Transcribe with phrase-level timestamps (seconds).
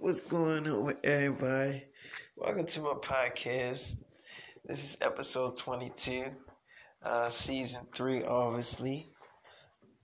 [0.00, 1.82] What's going on with everybody?
[2.36, 4.04] Welcome to my podcast.
[4.64, 6.26] This is episode 22,
[7.02, 9.08] uh, season 3, obviously.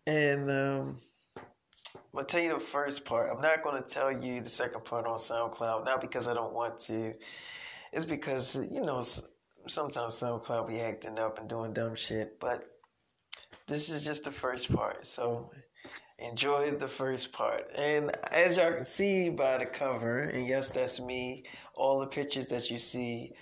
[0.08, 0.98] And um,
[1.36, 3.30] I'm going to tell you the first part.
[3.32, 6.54] I'm not going to tell you the second part on SoundCloud, not because I don't
[6.54, 7.14] want to.
[7.92, 9.00] It's because, you know,
[9.68, 12.40] sometimes SoundCloud be acting up and doing dumb shit.
[12.40, 12.64] But
[13.68, 15.06] this is just the first part.
[15.06, 15.52] So
[16.18, 17.70] enjoy the first part.
[17.76, 21.44] And as y'all can see by the cover, and yes, that's me,
[21.74, 23.32] all the pictures that you see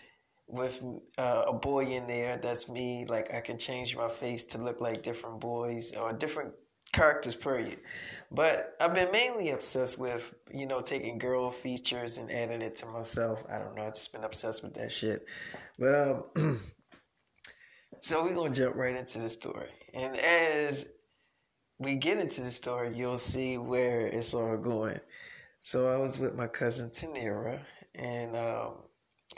[0.48, 0.83] with
[1.19, 3.05] uh, a boy in there, that's me.
[3.06, 6.52] Like I can change my face to look like different boys or different
[6.92, 7.78] characters, period.
[8.30, 12.86] But I've been mainly obsessed with, you know, taking girl features and adding it to
[12.86, 13.45] myself.
[13.50, 15.27] I don't know, I've just been obsessed with that shit.
[15.78, 16.61] But um
[18.00, 19.69] so we're gonna jump right into the story.
[19.95, 20.91] And as
[21.82, 25.00] we get into the story, you'll see where it's all going.
[25.60, 27.58] So I was with my cousin Tanira,
[27.95, 28.74] and um,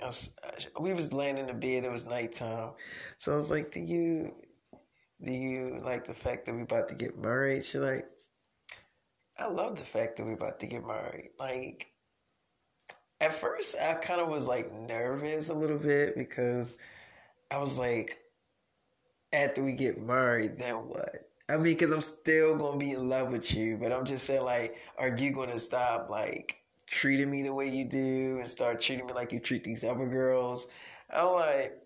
[0.00, 0.34] was,
[0.80, 1.84] we was laying in the bed.
[1.84, 2.70] It was nighttime,
[3.18, 4.34] so I was like, "Do you,
[5.22, 8.06] do you like the fact that we're about to get married?" She like,
[9.38, 11.88] "I love the fact that we're about to get married." Like,
[13.20, 16.76] at first, I kind of was like nervous a little bit because
[17.50, 18.18] I was like,
[19.32, 21.24] after we get married, then what?
[21.48, 24.44] I mean, because I'm still gonna be in love with you, but I'm just saying,
[24.44, 29.06] like, are you gonna stop like treating me the way you do and start treating
[29.06, 30.68] me like you treat these other girls?
[31.10, 31.78] I'm like,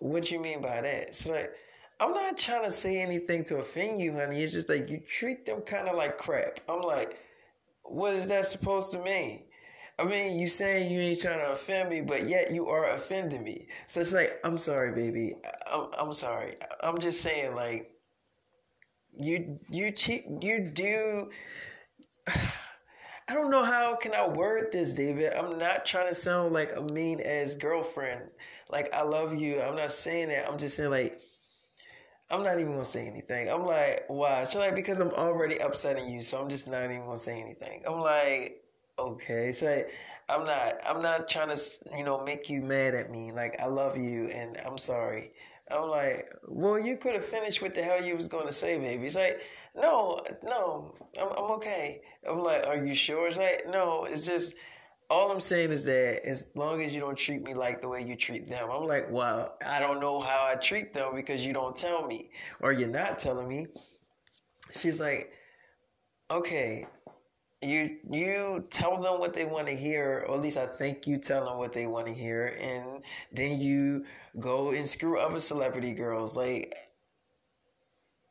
[0.00, 1.14] what you mean by that?
[1.14, 1.52] So like,
[2.00, 4.42] I'm not trying to say anything to offend you, honey.
[4.42, 6.60] It's just like you treat them kind of like crap.
[6.68, 7.18] I'm like,
[7.84, 9.44] what is that supposed to mean?
[9.98, 13.44] I mean, you saying you ain't trying to offend me, but yet you are offending
[13.44, 13.68] me.
[13.86, 15.34] So it's like, I'm sorry, baby.
[15.72, 16.54] I'm, I'm sorry.
[16.82, 17.91] I'm just saying, like,
[19.18, 21.30] you you cheat you do
[23.28, 25.32] I don't know how can I word this, David.
[25.32, 28.22] I'm not trying to sound like a mean ass girlfriend.
[28.68, 29.60] Like I love you.
[29.60, 30.46] I'm not saying that.
[30.48, 31.20] I'm just saying like
[32.30, 33.48] I'm not even gonna say anything.
[33.50, 34.44] I'm like, why?
[34.44, 37.82] So like because I'm already upsetting you, so I'm just not even gonna say anything.
[37.86, 38.62] I'm like,
[38.98, 39.52] okay.
[39.52, 39.90] So like,
[40.28, 41.60] I'm not I'm not trying to
[41.96, 43.32] you know make you mad at me.
[43.32, 45.32] Like I love you and I'm sorry.
[45.72, 48.78] I'm like, well, you could have finished what the hell you was going to say,
[48.78, 49.06] baby.
[49.06, 49.40] It's like,
[49.74, 52.02] no, no, I'm, I'm okay.
[52.28, 53.26] I'm like, are you sure?
[53.26, 54.56] It's like, no, it's just,
[55.10, 58.02] all I'm saying is that as long as you don't treat me like the way
[58.02, 61.52] you treat them, I'm like, well, I don't know how I treat them because you
[61.52, 62.30] don't tell me
[62.60, 63.66] or you're not telling me.
[64.72, 65.32] She's like,
[66.30, 66.86] okay,
[67.62, 71.16] you you tell them what they want to hear, or at least I think you
[71.18, 74.04] tell them what they want to hear, and then you
[74.38, 76.36] go and screw other celebrity girls.
[76.36, 76.74] Like,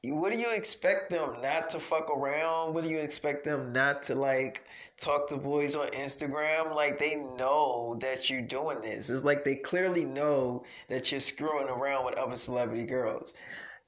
[0.04, 2.74] what do you expect them not to fuck around?
[2.74, 4.64] What do you expect them not to like
[4.98, 6.76] talk to boys on Instagram?
[6.76, 9.10] Like, they know that you're doing this.
[9.10, 13.34] It's like they clearly know that you're screwing around with other celebrity girls.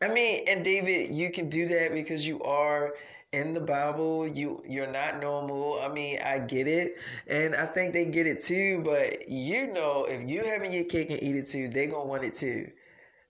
[0.02, 2.94] I mean, and David, you can do that because you are
[3.34, 4.28] in the Bible.
[4.28, 5.80] You you're not normal.
[5.82, 6.96] I mean, I get it,
[7.28, 8.82] and I think they get it too.
[8.86, 12.24] But you know, if you having your cake and eat it too, they gonna want
[12.24, 12.70] it too.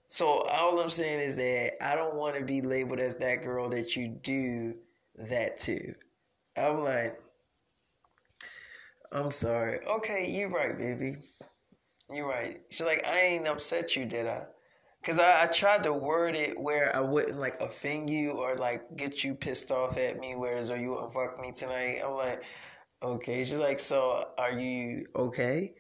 [0.08, 3.69] So all I'm saying is that I don't want to be labeled as that girl
[3.69, 4.75] that you do
[5.18, 5.96] that to.
[6.58, 7.19] I'm like,
[9.12, 9.80] I'm sorry.
[9.88, 11.18] Okay, you're right, baby.
[12.12, 12.62] You're right.
[12.69, 14.46] She's like, I ain't upset you, did I?
[15.03, 18.96] Cause I, I tried to word it where I wouldn't like offend you or like
[18.96, 20.34] get you pissed off at me.
[20.36, 22.00] Whereas, are you wouldn't fuck me tonight?
[22.03, 22.41] I'm like,
[23.02, 23.44] okay.
[23.44, 25.74] She's like, so are you okay?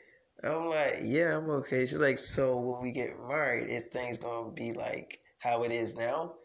[0.43, 1.85] I'm like, yeah, I'm okay.
[1.85, 5.95] She's like, so when we get married, is things gonna be like how it is
[5.95, 6.35] now?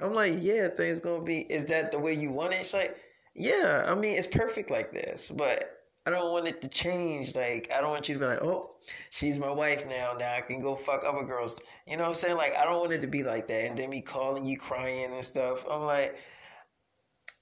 [0.00, 1.40] I'm like, yeah, things gonna be.
[1.42, 2.58] Is that the way you want it?
[2.58, 2.96] She's like,
[3.36, 3.84] yeah.
[3.86, 5.75] I mean, it's perfect like this, but
[6.06, 7.34] I don't want it to change.
[7.34, 8.70] Like, I don't want you to be like, oh,
[9.10, 10.14] she's my wife now.
[10.16, 11.60] Now I can go fuck other girls.
[11.84, 12.36] You know what I'm saying?
[12.36, 13.64] Like, I don't want it to be like that.
[13.64, 15.66] And then me calling you crying and stuff.
[15.68, 16.16] I'm like,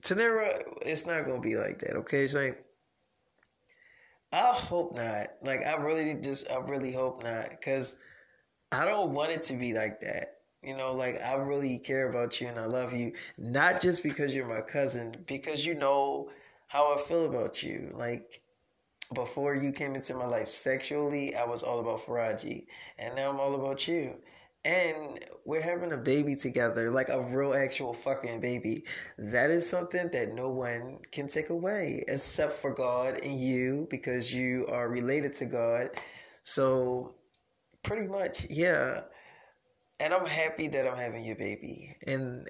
[0.03, 0.49] Tanera,
[0.85, 2.25] it's not going to be like that, okay?
[2.25, 2.65] It's like,
[4.33, 5.29] I hope not.
[5.43, 7.51] Like, I really just, I really hope not.
[7.51, 7.99] Because
[8.73, 10.39] I don't want it to be like that.
[10.63, 13.13] You know, like, I really care about you and I love you.
[13.37, 16.31] Not just because you're my cousin, because you know
[16.69, 17.93] how I feel about you.
[17.95, 18.41] Like,
[19.13, 22.67] before you came into my life sexually, I was all about Faraji.
[22.99, 24.17] And now I'm all about you.
[24.65, 28.85] And we're having a baby together, like a real actual fucking baby.
[29.19, 34.33] That is something that no one can take away except for God and you because
[34.33, 35.91] you are related to God.
[36.45, 37.15] So,
[37.83, 39.03] pretty much, yeah.
[40.01, 41.95] And I'm happy that I'm having your baby.
[42.07, 42.49] And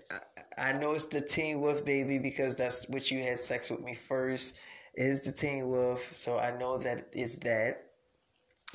[0.57, 3.95] I know it's the Teen Wolf baby because that's what you had sex with me
[3.95, 4.57] first
[4.97, 7.87] is the Teen Wolf, so I know that it's that.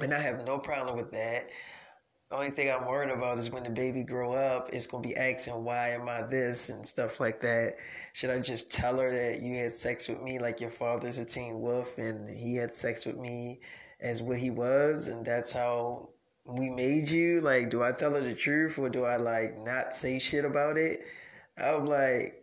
[0.01, 1.49] And I have no problem with that.
[2.29, 5.17] The only thing I'm worried about is when the baby grow up, it's gonna be
[5.17, 7.77] asking why am I this and stuff like that.
[8.13, 11.25] Should I just tell her that you had sex with me like your father's a
[11.25, 13.61] teen wolf and he had sex with me
[13.99, 16.09] as what he was and that's how
[16.45, 17.41] we made you?
[17.41, 20.77] Like, do I tell her the truth or do I like not say shit about
[20.77, 20.99] it?
[21.57, 22.38] I'm like,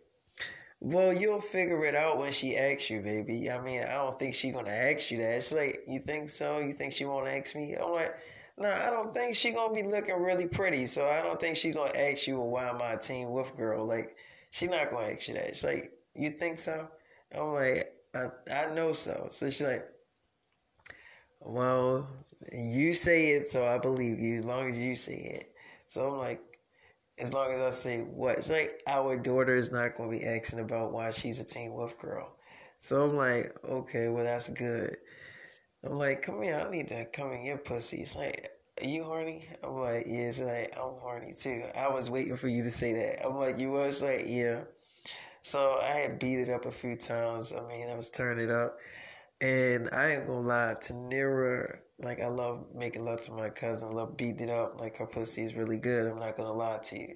[0.79, 3.49] well, you'll figure it out when she asks you, baby.
[3.49, 5.37] I mean, I don't think she gonna ask you that.
[5.37, 6.59] It's like, you think so?
[6.59, 7.75] You think she won't ask me?
[7.75, 8.15] I'm like,
[8.57, 10.85] no, I don't think she gonna be looking really pretty.
[10.85, 13.55] So I don't think she gonna ask you, well, why am I a Teen Wolf
[13.57, 13.85] girl?
[13.85, 14.17] Like,
[14.51, 15.49] she not gonna ask you that.
[15.49, 16.87] She's like, you think so?
[17.35, 19.27] I'm like, I, I know so.
[19.31, 19.87] So she's like,
[21.41, 22.07] well,
[22.51, 25.53] you say it, so I believe you as long as you say it.
[25.87, 26.56] So I'm like,
[27.19, 28.37] as long as I say what?
[28.37, 31.73] It's like our daughter is not going to be asking about why she's a Teen
[31.73, 32.35] Wolf girl.
[32.79, 34.97] So I'm like, okay, well that's good.
[35.83, 37.97] I'm like, come here, I need to come in your pussy.
[37.97, 38.49] It's like,
[38.81, 39.47] are you horny?
[39.63, 40.29] I'm like, yeah.
[40.29, 41.63] It's like, I'm horny too.
[41.75, 43.25] I was waiting for you to say that.
[43.25, 44.61] I'm like, you was like, yeah.
[45.41, 47.53] So I had beat it up a few times.
[47.53, 48.77] I mean, I was turning it up.
[49.39, 54.17] And I ain't gonna lie, Tanira, like I love making love to my cousin, love
[54.17, 54.79] beating it up.
[54.79, 56.07] Like her pussy is really good.
[56.07, 57.15] I'm not gonna lie to you.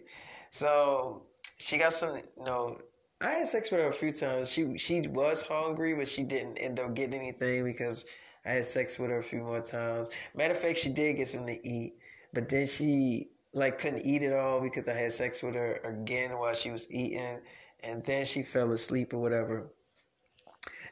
[0.50, 1.24] So
[1.58, 2.80] she got some, you know,
[3.22, 4.52] I had sex with her a few times.
[4.52, 8.06] She she was hungry, but she didn't end up getting anything because
[8.46, 10.10] I had sex with her a few more times.
[10.34, 11.94] Matter of fact, she did get something to eat,
[12.34, 16.38] but then she like couldn't eat it all because I had sex with her again
[16.38, 17.40] while she was eating,
[17.84, 19.70] and then she fell asleep or whatever.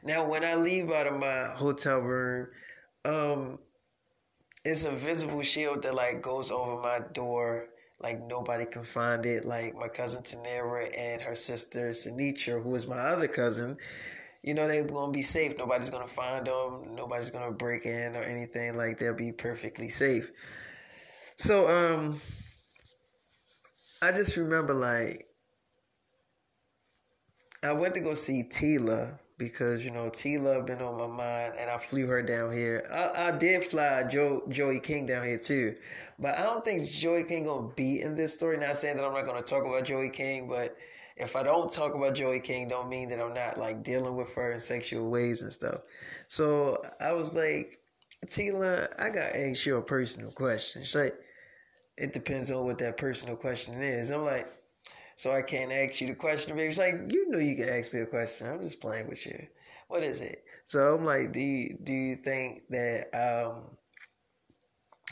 [0.02, 2.48] Now, when I leave out of my hotel room,
[3.04, 3.58] um,
[4.64, 7.68] it's a visible shield that like goes over my door.
[8.02, 9.44] Like nobody can find it.
[9.44, 13.76] Like my cousin Tanera and her sister Sinitra, who is my other cousin,
[14.42, 15.56] you know they're gonna be safe.
[15.58, 16.94] Nobody's gonna find them.
[16.94, 18.76] Nobody's gonna break in or anything.
[18.76, 20.30] Like they'll be perfectly safe.
[21.36, 22.20] So um,
[24.02, 25.26] I just remember like
[27.62, 31.54] I went to go see Tila because you know T Love been on my mind,
[31.58, 32.86] and I flew her down here.
[32.92, 35.74] I, I did fly Joe, Joey King down here too,
[36.18, 38.58] but I don't think Joey King gonna be in this story.
[38.58, 40.76] Not saying that I'm not gonna talk about Joey King, but
[41.16, 44.32] if I don't talk about Joey King, don't mean that I'm not like dealing with
[44.34, 45.80] her in sexual ways and stuff.
[46.28, 47.78] So I was like,
[48.26, 50.82] Tila, I got to ask you a personal question.
[50.82, 51.18] She's like,
[51.96, 54.10] it depends on what that personal question is.
[54.10, 54.48] I'm like,
[55.20, 56.56] so I can't ask you the question.
[56.56, 58.46] Baby, it's like you know you can ask me a question.
[58.46, 59.46] I'm just playing with you.
[59.88, 60.44] What is it?
[60.64, 63.64] So I'm like, do you do you think that um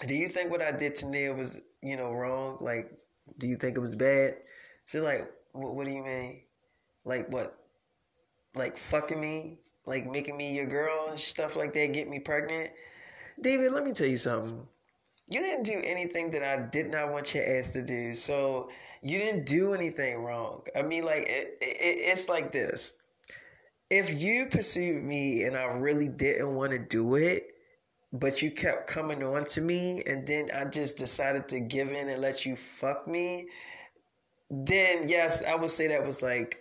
[0.07, 2.57] do you think what I did to Neil was you know wrong?
[2.59, 2.91] Like,
[3.37, 4.37] do you think it was bad?
[4.87, 6.41] She's like, what, what do you mean?
[7.05, 7.59] Like what?
[8.55, 9.59] Like fucking me?
[9.85, 11.93] Like making me your girl and stuff like that?
[11.93, 12.71] Get me pregnant?
[13.43, 14.67] David, let me tell you something.
[15.31, 18.15] You didn't do anything that I did not want your ass to do.
[18.15, 18.71] So
[19.03, 20.63] you didn't do anything wrong.
[20.75, 22.93] I mean, like it, it, it's like this.
[23.91, 27.53] If you pursued me and I really didn't want to do it,
[28.13, 32.09] but you kept coming on to me, and then I just decided to give in
[32.09, 33.49] and let you fuck me,
[34.51, 36.61] then yes, I would say that was like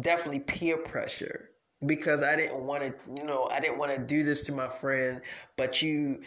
[0.00, 1.50] definitely peer pressure
[1.86, 4.68] because I didn't want to, you know, I didn't want to do this to my
[4.68, 5.20] friend,
[5.56, 6.20] but you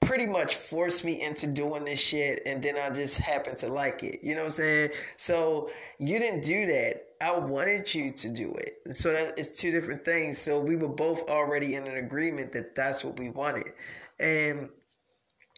[0.00, 4.02] pretty much forced me into doing this shit and then I just happened to like
[4.02, 4.20] it.
[4.22, 4.90] You know what I'm saying?
[5.16, 7.04] So you didn't do that.
[7.20, 8.94] I wanted you to do it.
[8.94, 10.38] So that is two different things.
[10.38, 13.72] So we were both already in an agreement that that's what we wanted.
[14.18, 14.70] And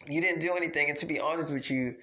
[0.09, 0.89] you didn't do anything.
[0.89, 1.95] And to be honest with you,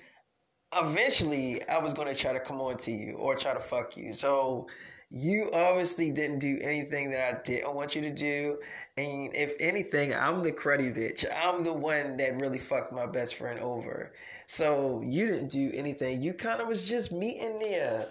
[0.76, 3.97] eventually I was going to try to come on to you or try to fuck
[3.97, 4.12] you.
[4.12, 4.68] So
[5.11, 8.59] you obviously didn't do anything that I didn't want you to do.
[8.97, 11.25] And if anything, I'm the cruddy bitch.
[11.35, 14.12] I'm the one that really fucked my best friend over.
[14.47, 16.21] So you didn't do anything.
[16.21, 18.07] You kind of was just meeting Nia.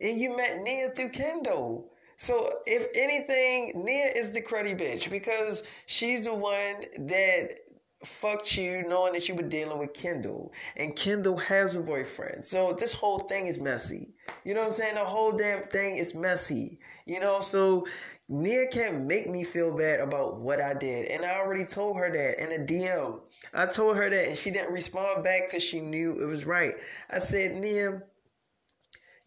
[0.00, 1.90] And you met Nia through Kendall.
[2.16, 7.60] So if anything, Nia is the cruddy bitch because she's the one that
[8.04, 10.52] fucked you knowing that you were dealing with Kendall.
[10.76, 12.44] And Kendall has a boyfriend.
[12.44, 14.14] So this whole thing is messy.
[14.44, 14.94] You know what I'm saying?
[14.94, 16.78] The whole damn thing is messy.
[17.06, 17.86] You know, so
[18.28, 21.08] Nia can't make me feel bad about what I did.
[21.08, 23.20] And I already told her that in a DM.
[23.54, 26.74] I told her that and she didn't respond back because she knew it was right.
[27.10, 28.02] I said, Nia,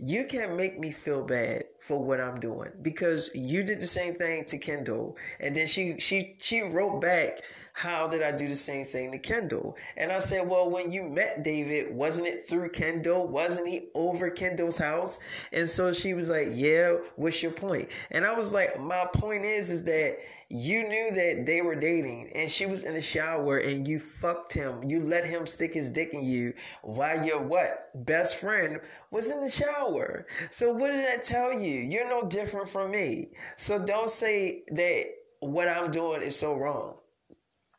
[0.01, 4.15] you can't make me feel bad for what I'm doing because you did the same
[4.15, 7.43] thing to Kendall, and then she she she wrote back
[7.74, 9.77] how did I do the same thing to Kendall?
[9.96, 13.27] And I said, well, when you met David, wasn't it through Kendall?
[13.27, 15.20] Wasn't he over Kendall's house?
[15.53, 17.89] And so she was like, yeah, what's your point?
[18.10, 20.17] And I was like, my point is, is that
[20.51, 24.51] you knew that they were dating and she was in the shower and you fucked
[24.51, 24.84] him.
[24.84, 27.89] You let him stick his dick in you while your what?
[28.05, 28.81] Best friend
[29.12, 30.27] was in the shower.
[30.50, 31.79] So what did that tell you?
[31.79, 33.29] You're no different from me.
[33.58, 35.05] So don't say that
[35.39, 36.98] what I'm doing is so wrong.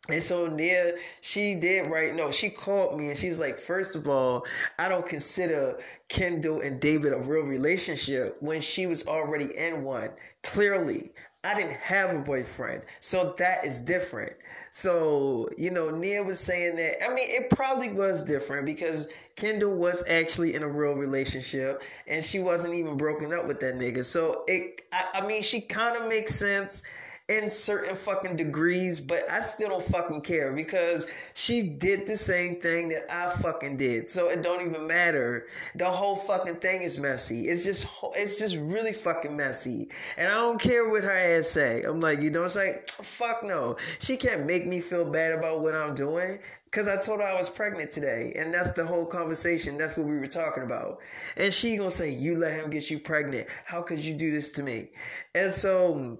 [0.08, 2.14] And so Nia, she did right.
[2.14, 4.44] No, she called me and she's like, first of all,
[4.78, 10.10] I don't consider Kendall and David a real relationship when she was already in one.
[10.42, 11.12] Clearly,
[11.44, 12.82] I didn't have a boyfriend.
[13.00, 14.32] So that is different.
[14.70, 17.04] So, you know, Nia was saying that.
[17.04, 22.22] I mean, it probably was different because Kendall was actually in a real relationship and
[22.22, 24.04] she wasn't even broken up with that nigga.
[24.04, 26.84] So it, I, I mean, she kind of makes sense
[27.28, 32.56] in certain fucking degrees, but I still don't fucking care because she did the same
[32.56, 34.10] thing that I fucking did.
[34.10, 35.46] So it don't even matter.
[35.76, 37.48] The whole fucking thing is messy.
[37.48, 37.86] It's just
[38.16, 39.88] it's just really fucking messy.
[40.16, 41.82] And I don't care what her ass say.
[41.82, 43.76] I'm like, you don't say, fuck no.
[44.00, 46.38] She can't make me feel bad about what I'm doing.
[46.72, 49.76] Cause I told her I was pregnant today, and that's the whole conversation.
[49.76, 51.00] That's what we were talking about.
[51.36, 53.46] And she gonna say, "You let him get you pregnant.
[53.66, 54.90] How could you do this to me?"
[55.34, 56.18] And so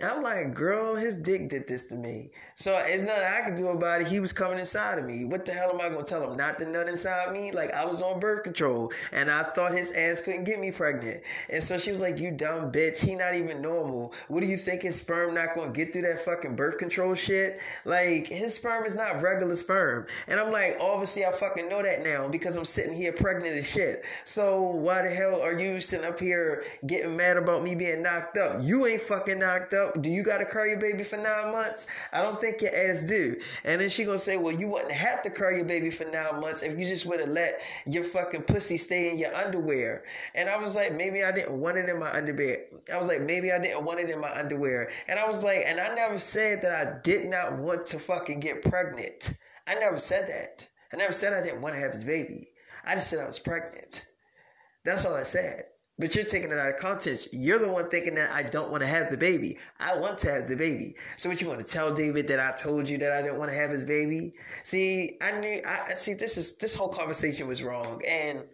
[0.00, 2.30] I'm like, girl, his dick did this to me.
[2.54, 4.06] So it's nothing I can do about it.
[4.06, 5.24] He was coming inside of me.
[5.24, 7.50] What the hell am I gonna tell him not to nut inside me?
[7.50, 11.22] Like I was on birth control and I thought his ass couldn't get me pregnant.
[11.50, 14.12] And so she was like, You dumb bitch, he not even normal.
[14.28, 17.58] What do you think his sperm not gonna get through that fucking birth control shit?
[17.84, 20.06] Like his sperm is not regular sperm.
[20.28, 23.68] And I'm like, obviously I fucking know that now because I'm sitting here pregnant as
[23.68, 24.04] shit.
[24.24, 28.38] So why the hell are you sitting up here getting mad about me being knocked
[28.38, 28.58] up?
[28.62, 31.86] You ain't fucking knocked up do you gotta carry your baby for nine months?
[32.12, 33.36] I don't think your ass do.
[33.64, 36.40] And then she gonna say, well, you wouldn't have to carry your baby for nine
[36.40, 40.04] months if you just would have let your fucking pussy stay in your underwear.
[40.34, 42.66] And I was like, maybe I didn't want it in my underwear.
[42.92, 44.90] I was like, maybe I didn't want it in my underwear.
[45.08, 48.40] And I was like, and I never said that I did not want to fucking
[48.40, 49.36] get pregnant.
[49.66, 50.66] I never said that.
[50.92, 52.48] I never said I didn't want to have his baby.
[52.84, 54.06] I just said I was pregnant.
[54.84, 55.64] That's all I said.
[55.98, 57.28] But you're taking it out of context.
[57.32, 59.58] You're the one thinking that I don't want to have the baby.
[59.80, 60.94] I want to have the baby.
[61.16, 63.50] So what you want to tell David that I told you that I didn't want
[63.50, 64.34] to have his baby?
[64.62, 68.00] See, I knew I see this is this whole conversation was wrong.
[68.06, 68.44] And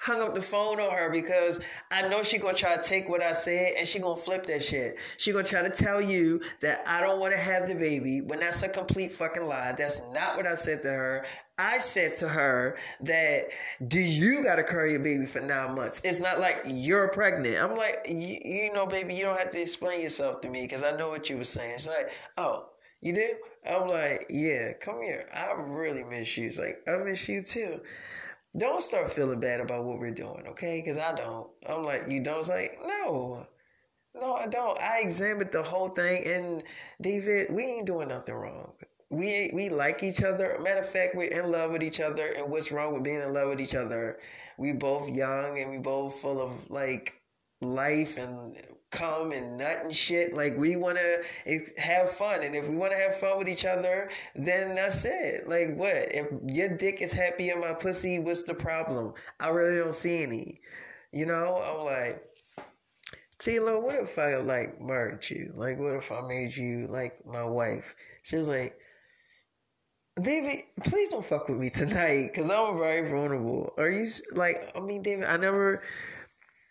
[0.00, 3.22] hung up the phone on her because I know she gonna try to take what
[3.22, 4.98] I said and she gonna flip that shit.
[5.16, 8.40] She gonna try to tell you that I don't want to have the baby when
[8.40, 9.72] that's a complete fucking lie.
[9.72, 11.24] That's not what I said to her.
[11.58, 13.48] I said to her that
[13.88, 16.00] do you gotta carry a baby for nine months?
[16.04, 17.62] It's not like you're pregnant.
[17.62, 20.96] I'm like, you know, baby, you don't have to explain yourself to me because I
[20.96, 21.74] know what you were saying.
[21.74, 22.66] It's like, oh.
[23.00, 23.28] You do?
[23.64, 25.28] I'm like, yeah, come here.
[25.32, 26.48] I really miss you.
[26.48, 27.80] It's like, I miss you too
[28.56, 30.80] don't start feeling bad about what we're doing, okay?
[30.80, 31.48] Because I don't.
[31.68, 32.40] I'm like, you don't?
[32.40, 33.46] It's like, no.
[34.14, 34.80] No, I don't.
[34.80, 36.64] I examined the whole thing, and
[37.00, 38.72] David, we ain't doing nothing wrong.
[39.10, 40.58] We we like each other.
[40.60, 42.28] Matter of fact, we're in love with each other.
[42.36, 44.18] And what's wrong with being in love with each other?
[44.58, 47.14] We both young, and we both full of like
[47.60, 48.54] life and
[48.90, 50.34] come and nut and shit.
[50.34, 53.64] Like we want to have fun, and if we want to have fun with each
[53.64, 55.48] other, then that's it.
[55.48, 55.94] Like what?
[55.94, 59.14] If your dick is happy in my pussy, what's the problem?
[59.40, 60.60] I really don't see any.
[61.12, 62.24] You know, I'm like.
[63.38, 65.52] Tila, what if I like married you?
[65.54, 67.94] Like, what if I made you like my wife?
[68.24, 68.76] She's like,
[70.22, 73.72] David, please don't fuck with me tonight, cause I'm very vulnerable.
[73.78, 74.70] Are you like?
[74.76, 75.82] I mean, David, I never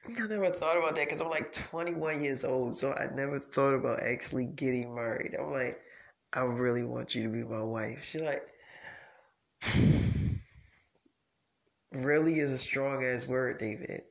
[0.08, 3.74] I never thought about that because I'm like 21 years old, so I never thought
[3.74, 5.36] about actually getting married.
[5.38, 5.80] I'm like,
[6.34, 8.06] I really want you to be my wife.
[8.06, 8.48] She's like,
[11.92, 14.04] really is a strong ass word, David.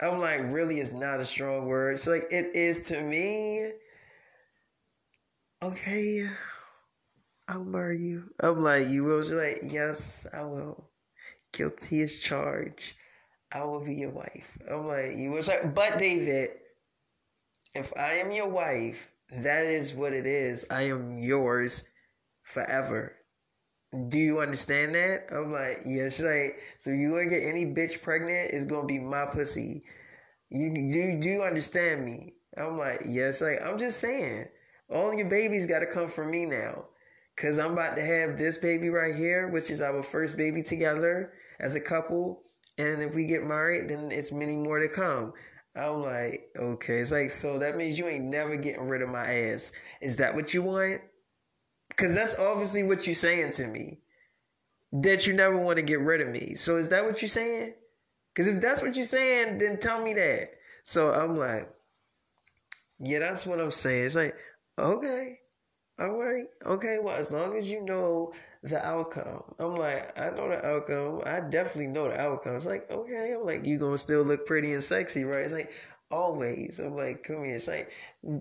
[0.00, 1.98] I'm like, really is not a strong word.
[1.98, 3.72] So like, it is to me.
[5.62, 6.28] Okay,
[7.48, 8.30] I'll marry you.
[8.40, 9.22] I'm like, you will?
[9.22, 10.90] She's like, yes, I will.
[11.52, 12.94] Guilty as charged.
[13.52, 14.58] I will be your wife.
[14.70, 16.50] I'm like, you was like, but David,
[17.74, 20.66] if I am your wife, that is what it is.
[20.70, 21.84] I am yours
[22.42, 23.12] forever.
[24.08, 25.28] Do you understand that?
[25.32, 26.04] I'm like, yeah.
[26.08, 28.50] She's like, so you gonna get any bitch pregnant?
[28.52, 29.84] It's gonna be my pussy.
[30.50, 32.34] You do do you understand me?
[32.56, 33.40] I'm like, yes.
[33.40, 34.46] Like I'm just saying,
[34.90, 36.86] all your babies got to come from me now,
[37.36, 41.32] cause I'm about to have this baby right here, which is our first baby together
[41.60, 42.42] as a couple.
[42.78, 45.32] And if we get married, then it's many more to come.
[45.74, 46.98] I'm like, okay.
[46.98, 49.72] It's like, so that means you ain't never getting rid of my ass.
[50.00, 51.00] Is that what you want?
[51.88, 54.00] Because that's obviously what you're saying to me.
[54.92, 56.54] That you never want to get rid of me.
[56.54, 57.74] So is that what you're saying?
[58.32, 60.50] Because if that's what you're saying, then tell me that.
[60.84, 61.68] So I'm like,
[63.00, 64.06] yeah, that's what I'm saying.
[64.06, 64.34] It's like,
[64.78, 65.40] okay,
[65.98, 66.98] all right, okay.
[67.02, 69.42] Well, as long as you know the outcome.
[69.58, 71.22] I'm like, I know the outcome.
[71.24, 72.56] I definitely know the outcome.
[72.56, 73.34] It's like, okay.
[73.34, 75.42] I'm like, you gonna still look pretty and sexy, right?
[75.42, 75.72] It's like,
[76.10, 76.78] always.
[76.78, 77.56] I'm like, come here.
[77.56, 77.92] It's like,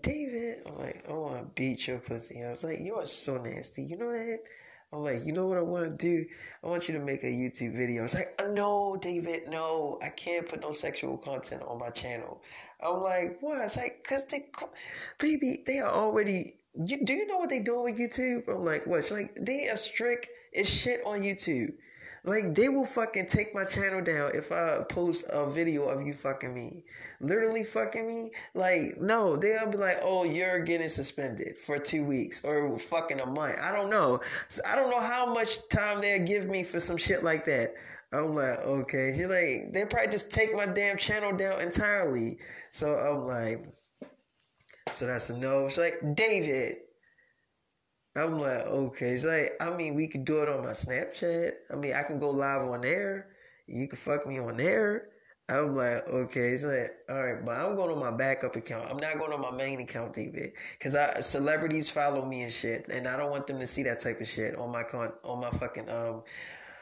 [0.02, 0.64] David.
[0.66, 2.44] I'm like, I want to beat your pussy.
[2.44, 3.84] I was like, you are so nasty.
[3.84, 4.40] You know that?
[4.94, 6.26] I'm like, you know what I want to do?
[6.64, 8.06] I want you to make a YouTube video.
[8.06, 12.42] It's like, uh, no, David, no, I can't put no sexual content on my channel.
[12.82, 13.62] I'm like, what?
[13.62, 14.46] It's like, cause they,
[15.20, 18.48] baby, they are already you do you know what they doing with YouTube?
[18.48, 19.10] I'm like, what?
[19.12, 21.74] like they are strict as shit on YouTube.
[22.26, 26.14] Like they will fucking take my channel down if I post a video of you
[26.14, 26.84] fucking me.
[27.22, 28.32] Literally fucking me.
[28.56, 33.28] Like, no, they'll be like, oh, you're getting suspended for two weeks or fucking a
[33.28, 33.60] month.
[33.62, 34.22] I don't know.
[34.50, 37.76] So I don't know how much time they'll give me for some shit like that.
[38.12, 39.14] I'm like, okay.
[39.16, 42.40] She's like, they probably just take my damn channel down entirely.
[42.72, 43.68] So I'm like,
[44.92, 45.68] so that's a no.
[45.70, 46.78] She's like, David.
[48.18, 49.12] I'm like, okay.
[49.12, 51.54] She's like, I mean, we could do it on my Snapchat.
[51.72, 53.28] I mean, I can go live on there.
[53.68, 55.10] You can fuck me on there.
[55.48, 56.50] I'm like, okay.
[56.54, 58.90] It's like, all right, but I'm going on my backup account.
[58.90, 62.88] I'm not going on my main account, David, because I celebrities follow me and shit,
[62.90, 65.42] and I don't want them to see that type of shit on my con on
[65.42, 66.24] my fucking um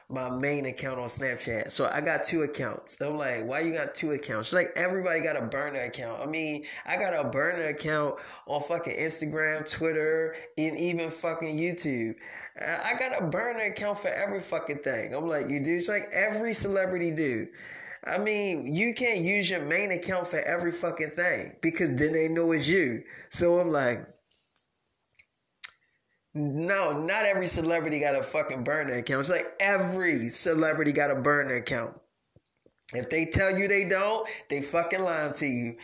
[0.10, 1.72] my main account on Snapchat.
[1.72, 3.00] So I got two accounts.
[3.02, 4.50] I'm like, why you got two accounts?
[4.50, 6.22] She's like, everybody got a burner account.
[6.22, 12.16] I mean, I got a burner account on fucking Instagram, Twitter, and even fucking YouTube.
[12.60, 15.14] I got a burner account for every fucking thing.
[15.14, 15.76] I'm like, you do?
[15.76, 17.48] It's like every celebrity do.
[18.06, 22.28] I mean, you can't use your main account for every fucking thing because then they
[22.28, 23.04] know it's you.
[23.30, 24.06] So I'm like,
[26.34, 29.22] no, not every celebrity got a fucking burner account.
[29.22, 32.00] It's like every celebrity got a burner account.
[32.94, 35.78] If they tell you they don't, they fucking lying to you.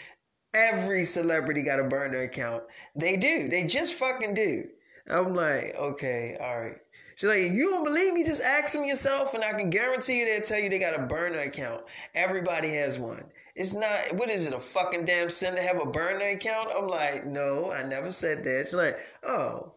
[0.54, 2.64] Every celebrity got a burner account.
[2.96, 3.48] They do.
[3.48, 4.68] They just fucking do.
[5.08, 6.78] I'm like, okay, all right.
[7.16, 8.24] She's like, you don't believe me?
[8.24, 11.06] Just ask them yourself, and I can guarantee you they'll tell you they got a
[11.06, 11.84] burner account.
[12.16, 13.26] Everybody has one.
[13.56, 16.70] It's not, what is it, a fucking damn sin to have a burner account?
[16.76, 18.68] I'm like, no, I never said that.
[18.68, 19.74] She's like, oh,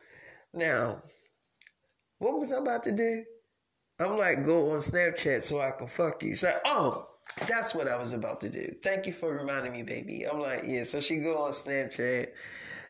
[0.54, 1.02] now,
[2.18, 3.24] what was I about to do?
[3.98, 6.30] I'm like, go on Snapchat so I can fuck you.
[6.30, 7.06] She's like, oh,
[7.46, 8.74] that's what I was about to do.
[8.82, 10.24] Thank you for reminding me, baby.
[10.24, 10.84] I'm like, yeah.
[10.84, 12.28] So she go on Snapchat,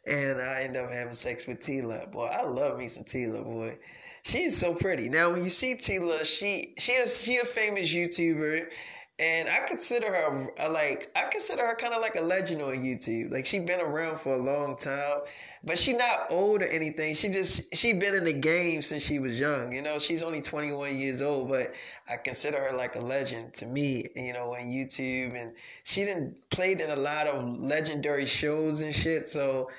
[0.07, 2.11] and I end up having sex with Tila.
[2.11, 3.79] Boy, I love me some Tila, boy.
[4.25, 5.09] She's so pretty.
[5.09, 8.70] Now, when you see Tila, she she is she a famous YouTuber,
[9.18, 12.75] and I consider her uh, like I consider her kind of like a legend on
[12.77, 13.31] YouTube.
[13.31, 15.20] Like she's been around for a long time,
[15.62, 17.14] but she not old or anything.
[17.14, 19.72] She just she been in the game since she was young.
[19.72, 21.75] You know, she's only 21 years old, but
[22.09, 24.09] I consider her like a legend to me.
[24.16, 25.53] You know, on YouTube, and
[25.85, 29.29] she didn't played in a lot of legendary shows and shit.
[29.29, 29.70] So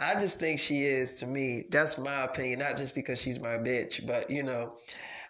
[0.00, 1.66] I just think she is to me.
[1.70, 4.74] That's my opinion, not just because she's my bitch, but you know,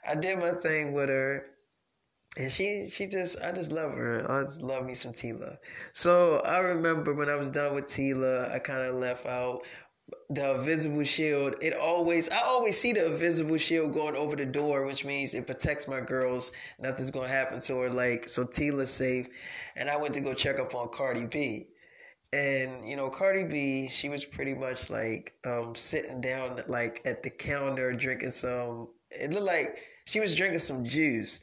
[0.08, 1.49] I did my thing with her
[2.36, 4.30] and she she just I just love her.
[4.30, 5.58] I just love me some Tila.
[5.92, 9.62] So I remember when I was done with Tila, I kind of left out
[10.28, 11.56] the invisible shield.
[11.60, 15.46] It always I always see the invisible shield going over the door, which means it
[15.46, 16.52] protects my girls.
[16.78, 17.90] Nothing's gonna happen to her.
[17.90, 19.28] Like so, Tila's safe.
[19.76, 21.68] And I went to go check up on Cardi B.
[22.32, 27.24] And you know, Cardi B, she was pretty much like um, sitting down like at
[27.24, 28.88] the counter drinking some.
[29.10, 31.40] It looked like she was drinking some juice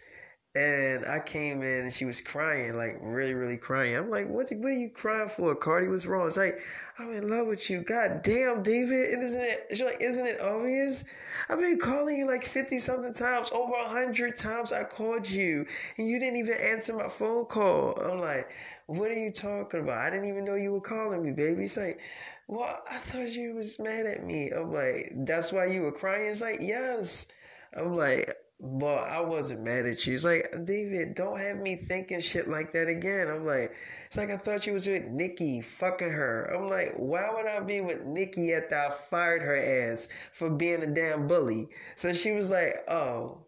[0.58, 3.96] and I came in and she was crying, like really, really crying.
[3.96, 5.54] I'm like, what, what are you crying for?
[5.54, 6.26] Cardi, what's wrong?
[6.26, 6.60] It's like,
[6.98, 7.82] I'm in love with you.
[7.82, 9.12] God damn, David.
[9.12, 11.06] And isn't it, she's like, isn't it obvious?
[11.48, 13.52] I've been calling you like 50 something times.
[13.52, 15.64] Over a hundred times I called you
[15.98, 17.94] and you didn't even answer my phone call.
[18.02, 18.50] I'm like,
[18.88, 20.00] what are you talking about?
[20.00, 21.66] I didn't even know you were calling me, baby.
[21.66, 22.00] It's like,
[22.48, 24.50] well, I thought you was mad at me.
[24.50, 26.32] I'm like, that's why you were crying?
[26.32, 27.28] It's like, yes.
[27.76, 30.14] I'm like, but I wasn't mad at you.
[30.16, 33.28] It's like, David, don't have me thinking shit like that again.
[33.30, 33.72] I'm like,
[34.08, 36.52] it's like I thought you was with Nikki, fucking her.
[36.54, 40.82] I'm like, why would I be with Nikki after I fired her ass for being
[40.82, 41.70] a damn bully?
[41.98, 43.44] So she was like, oh.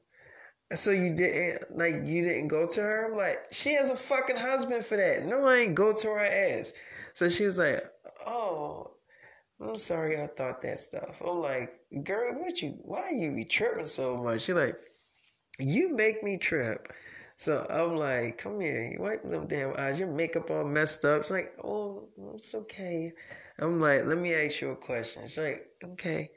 [0.75, 3.05] So you didn't like you didn't go to her?
[3.07, 5.25] I'm like, she has a fucking husband for that.
[5.25, 6.73] No, I ain't go to her ass.
[7.13, 7.83] So she was like,
[8.27, 8.91] oh,
[9.59, 11.23] I'm sorry I thought that stuff.
[11.25, 14.43] I'm like, girl, what you why you be tripping so much?
[14.43, 14.77] She like,
[15.59, 16.91] you make me trip.
[17.37, 19.97] So I'm like, come here, you wipe them damn eyes.
[19.97, 21.21] Your makeup all messed up.
[21.21, 23.13] It's like, oh, it's okay.
[23.59, 25.23] I'm like, let me ask you a question.
[25.23, 26.31] It's like, okay.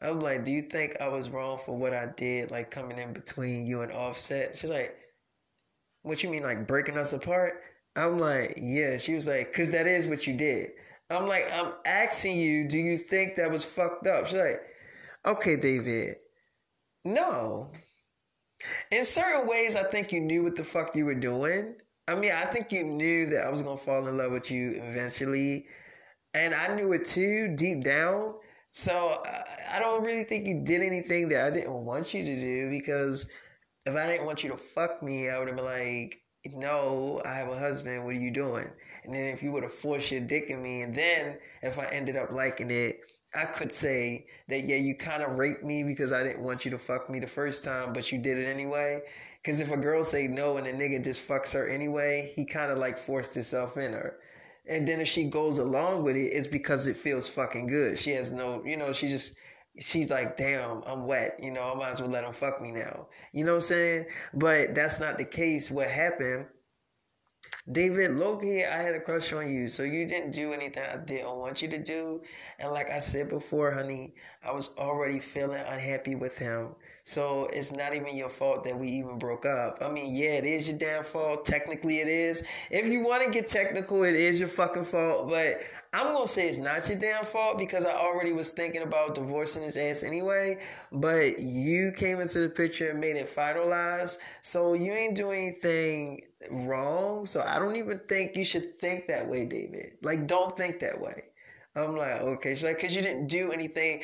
[0.00, 3.12] I'm like, do you think I was wrong for what I did, like coming in
[3.12, 4.56] between you and Offset?
[4.56, 4.96] She's like,
[6.02, 7.62] what you mean, like breaking us apart?
[7.96, 8.96] I'm like, yeah.
[8.96, 10.70] She was like, cause that is what you did.
[11.10, 14.26] I'm like, I'm asking you, do you think that was fucked up?
[14.26, 14.62] She's like,
[15.26, 16.16] okay, David.
[17.04, 17.70] No,
[18.90, 21.76] in certain ways, I think you knew what the fuck you were doing.
[22.06, 24.70] I mean, I think you knew that I was gonna fall in love with you
[24.76, 25.66] eventually,
[26.34, 28.34] and I knew it too deep down.
[28.70, 29.22] So
[29.70, 33.30] I don't really think you did anything that I didn't want you to do because
[33.86, 36.20] if I didn't want you to fuck me, I would have been like,
[36.52, 38.04] no, I have a husband.
[38.04, 38.70] What are you doing?
[39.04, 41.86] And then if you would have forced your dick in me, and then if I
[41.86, 43.00] ended up liking it,
[43.34, 46.70] I could say that yeah, you kind of raped me because I didn't want you
[46.70, 49.02] to fuck me the first time, but you did it anyway.
[49.42, 52.70] Because if a girl say no and a nigga just fucks her anyway, he kind
[52.70, 54.18] of like forced himself in her.
[54.68, 57.98] And then if she goes along with it, it's because it feels fucking good.
[57.98, 59.38] She has no, you know, she just
[59.78, 61.38] she's like, damn, I'm wet.
[61.42, 63.06] You know, I might as well let him fuck me now.
[63.32, 64.06] You know what I'm saying?
[64.34, 65.70] But that's not the case.
[65.70, 66.46] What happened
[67.70, 71.36] David, lowkey, I had a crush on you, so you didn't do anything I didn't
[71.36, 72.22] want you to do.
[72.58, 76.74] And like I said before, honey, I was already feeling unhappy with him.
[77.08, 79.78] So it's not even your fault that we even broke up.
[79.80, 81.46] I mean, yeah, it is your damn fault.
[81.46, 82.42] Technically, it is.
[82.70, 85.30] If you want to get technical, it is your fucking fault.
[85.30, 85.62] But
[85.94, 89.62] I'm gonna say it's not your damn fault because I already was thinking about divorcing
[89.62, 90.58] his ass anyway.
[90.92, 96.20] But you came into the picture and made it finalized, so you ain't doing anything
[96.50, 97.24] wrong.
[97.24, 99.94] So I don't even think you should think that way, David.
[100.02, 101.24] Like, don't think that way.
[101.74, 104.02] I'm like, okay, she's like, because you didn't do anything.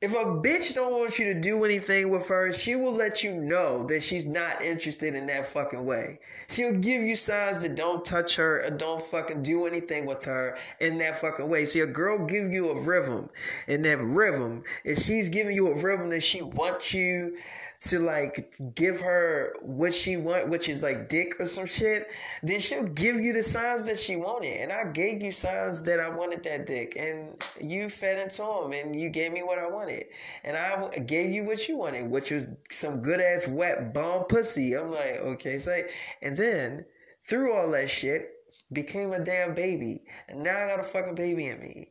[0.00, 3.32] If a bitch don't want you to do anything with her, she will let you
[3.34, 6.20] know that she's not interested in that fucking way.
[6.48, 10.56] She'll give you signs that don't touch her or don't fucking do anything with her
[10.78, 11.64] in that fucking way.
[11.64, 13.28] See, a girl give you a rhythm,
[13.66, 17.36] and that rhythm, if she's giving you a rhythm that she wants you
[17.80, 22.08] to like give her what she want, which is like dick or some shit,
[22.42, 24.60] then she'll give you the signs that she wanted.
[24.60, 28.72] And I gave you signs that I wanted that dick, and you fed into them,
[28.72, 30.06] and you gave me what I wanted,
[30.42, 34.74] and I gave you what you wanted, which was some good ass wet bomb pussy.
[34.74, 35.80] I'm like, okay, so
[36.20, 36.84] and then
[37.22, 38.30] through all that shit
[38.72, 41.90] became a damn baby, and now I got a fucking baby in me.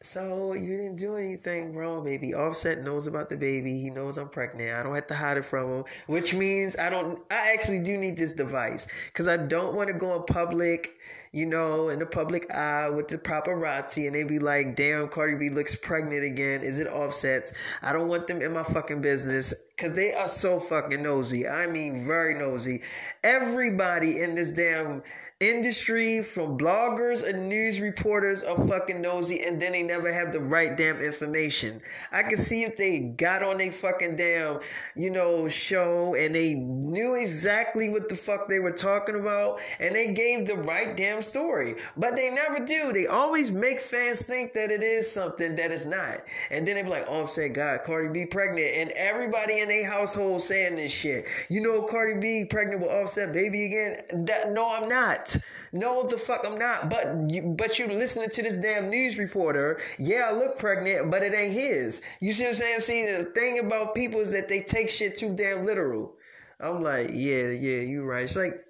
[0.00, 2.32] So you didn't do anything wrong, baby.
[2.32, 3.80] Offset knows about the baby.
[3.80, 4.70] He knows I'm pregnant.
[4.70, 7.20] I don't have to hide it from him, which means I don't.
[7.32, 10.94] I actually do need this device because I don't want to go in public,
[11.32, 15.36] you know, in the public eye with the paparazzi, and they be like, "Damn, Cardi
[15.36, 16.62] B looks pregnant again.
[16.62, 20.58] Is it Offsets?" I don't want them in my fucking business because they are so
[20.58, 21.48] fucking nosy.
[21.48, 22.82] I mean, very nosy.
[23.22, 25.02] Everybody in this damn
[25.40, 30.40] industry from bloggers and news reporters are fucking nosy and then they never have the
[30.40, 31.80] right damn information.
[32.10, 34.58] I can see if they got on a fucking damn,
[34.96, 39.94] you know, show and they knew exactly what the fuck they were talking about and
[39.94, 41.76] they gave the right damn story.
[41.96, 42.92] But they never do.
[42.92, 46.22] They always make fans think that it is something that it's not.
[46.50, 48.70] And then they be like, oh, God, Cardi B pregnant.
[48.74, 51.26] And everybody in their household saying this shit.
[51.48, 54.26] You know Cardi B pregnant with Offset baby again?
[54.26, 55.36] That no, I'm not.
[55.72, 56.90] No, the fuck I'm not.
[56.90, 59.80] But you, but you listening to this damn news reporter.
[59.98, 62.02] Yeah, I look pregnant, but it ain't his.
[62.20, 62.80] You see what I'm saying?
[62.80, 66.14] See, the thing about people is that they take shit too damn literal.
[66.60, 68.24] I'm like, yeah, yeah, you right.
[68.24, 68.64] It's like,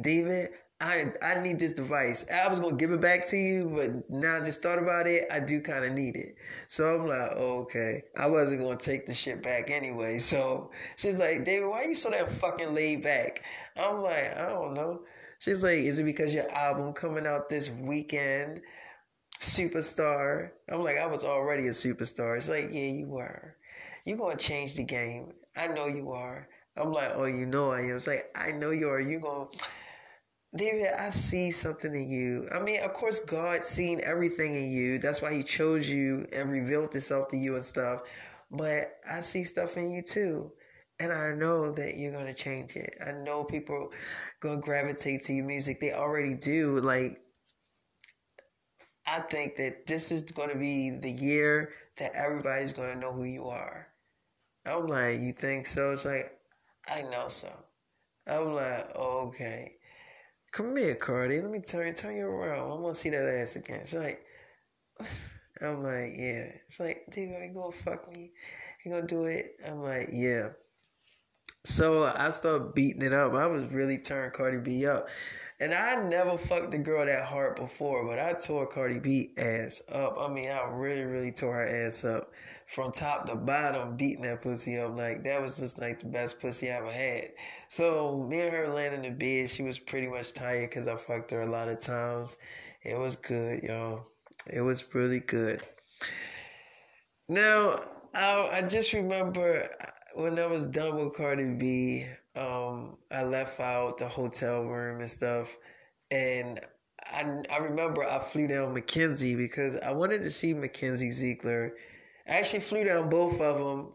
[0.00, 2.26] David, I I need this device.
[2.30, 5.26] I was gonna give it back to you, but now I just thought about it.
[5.30, 6.36] I do kind of need it.
[6.68, 8.02] So I'm like, okay.
[8.16, 10.18] I wasn't gonna take the shit back anyway.
[10.18, 13.42] So she's like, David, why are you so damn fucking laid back?
[13.76, 15.00] I'm like, I don't know.
[15.38, 18.60] She's like, Is it because your album coming out this weekend?
[19.40, 20.50] Superstar.
[20.68, 22.36] I'm like, I was already a superstar.
[22.36, 23.56] It's like, Yeah, you were.
[24.04, 25.32] You're gonna change the game.
[25.56, 26.48] I know you are.
[26.76, 27.96] I'm like, Oh, you know I am.
[27.96, 29.00] It's like, I know you are.
[29.00, 29.46] You gonna
[30.54, 32.48] David, I see something in you.
[32.52, 34.98] I mean, of course, God seen everything in you.
[34.98, 38.02] That's why He chose you and revealed Himself to you and stuff.
[38.50, 40.52] But I see stuff in you too.
[40.98, 42.96] And I know that you're gonna change it.
[43.04, 43.92] I know people
[44.40, 45.78] gonna gravitate to your music.
[45.80, 46.78] They already do.
[46.80, 47.20] Like
[49.06, 53.46] I think that this is gonna be the year that everybody's gonna know who you
[53.46, 53.88] are.
[54.66, 55.92] I'm like, you think so?
[55.92, 56.38] It's like,
[56.88, 57.50] I know so.
[58.26, 59.75] I'm like, okay.
[60.56, 61.42] Come here, Cardi.
[61.42, 62.72] Let me turn turn you around.
[62.72, 63.80] I'm gonna see that ass again.
[63.80, 64.22] It's like,
[65.60, 66.48] I'm like, yeah.
[66.64, 68.30] It's like, David, are you gonna fuck me?
[68.82, 69.50] You gonna do it?
[69.68, 70.48] I'm like, yeah.
[71.66, 73.34] So uh, I started beating it up.
[73.34, 75.08] I was really turning Cardi B up.
[75.60, 79.82] And I never fucked a girl that hard before, but I tore Cardi B ass
[79.92, 80.16] up.
[80.18, 82.32] I mean, I really, really tore her ass up
[82.66, 84.96] from top to bottom, beating that pussy up.
[84.96, 87.30] Like that was just like the best pussy I ever had.
[87.68, 89.48] So me and her laying in the bed.
[89.48, 92.36] She was pretty much tired because I fucked her a lot of times.
[92.82, 94.06] It was good, y'all.
[94.52, 95.62] It was really good.
[97.28, 97.80] Now
[98.14, 99.68] I I just remember
[100.14, 102.06] when I was done with Cardi B.
[102.34, 105.56] Um, I left out the hotel room and stuff,
[106.10, 106.60] and
[107.06, 111.74] I I remember I flew down Mackenzie because I wanted to see Mackenzie Ziegler
[112.28, 113.92] I actually flew down both of them,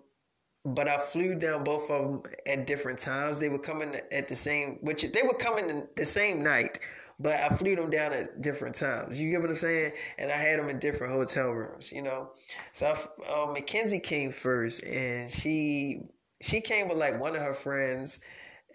[0.63, 3.39] but I flew down both of them at different times.
[3.39, 6.79] They were coming at the same, which they were coming the same night,
[7.19, 9.19] but I flew them down at different times.
[9.19, 9.93] You get what I'm saying?
[10.17, 12.31] And I had them in different hotel rooms, you know.
[12.73, 16.03] So I, uh, Mackenzie came first, and she
[16.41, 18.19] she came with like one of her friends,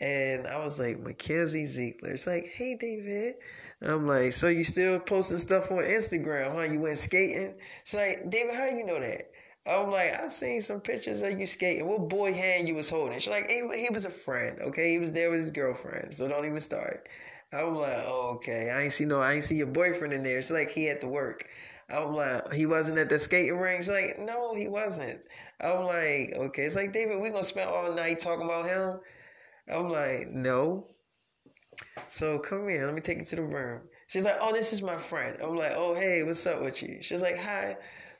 [0.00, 2.10] and I was like Mackenzie Ziegler.
[2.10, 3.36] It's like, hey David.
[3.82, 6.62] I'm like, so you still posting stuff on Instagram, huh?
[6.62, 7.54] You went skating?
[7.84, 9.30] She's like, David, how you know that?
[9.66, 11.86] I'm like, I seen some pictures of you skating.
[11.86, 13.18] What boy hand you was holding?
[13.18, 14.92] She's like, he, he was a friend, okay?
[14.92, 17.08] He was there with his girlfriend, so don't even start.
[17.52, 18.70] I'm like, oh, okay.
[18.70, 20.38] I ain't see no, I ain't see your boyfriend in there.
[20.38, 21.48] It's like he had to work.
[21.88, 23.82] I'm like, he wasn't at the skating rink.
[23.82, 25.20] She's like, no, he wasn't.
[25.60, 26.64] I'm like, okay.
[26.64, 29.00] It's like, David, we gonna spend all night talking about him.
[29.72, 30.88] I'm like, no.
[32.08, 33.82] So come here, let me take you to the room.
[34.08, 35.36] She's like, oh, this is my friend.
[35.42, 36.98] I'm like, oh, hey, what's up with you?
[37.02, 37.76] She's like, hi.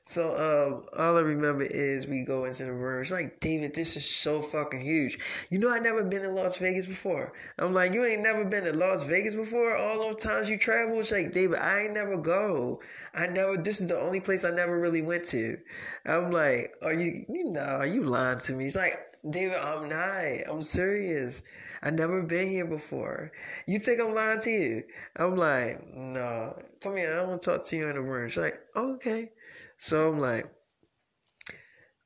[0.08, 3.02] So um, all I remember is we go into the room.
[3.02, 5.18] It's like, David, this is so fucking huge.
[5.50, 7.32] You know, I never been in Las Vegas before.
[7.58, 9.76] I'm like, you ain't never been to Las Vegas before.
[9.76, 12.80] All those times you travel, it's like, David, I ain't never go.
[13.14, 13.56] I never.
[13.56, 15.58] This is the only place I never really went to.
[16.04, 17.26] I'm like, are you?
[17.28, 18.66] You know, are you lying to me?
[18.66, 18.96] It's like,
[19.28, 20.48] David, I'm not.
[20.48, 21.42] I'm serious.
[21.86, 23.30] I never been here before.
[23.68, 24.82] You think I'm lying to you?
[25.14, 26.60] I'm like, no.
[26.82, 27.16] Come here.
[27.16, 28.28] I want to talk to you in the room.
[28.28, 29.30] She's like, okay.
[29.78, 30.52] So I'm like,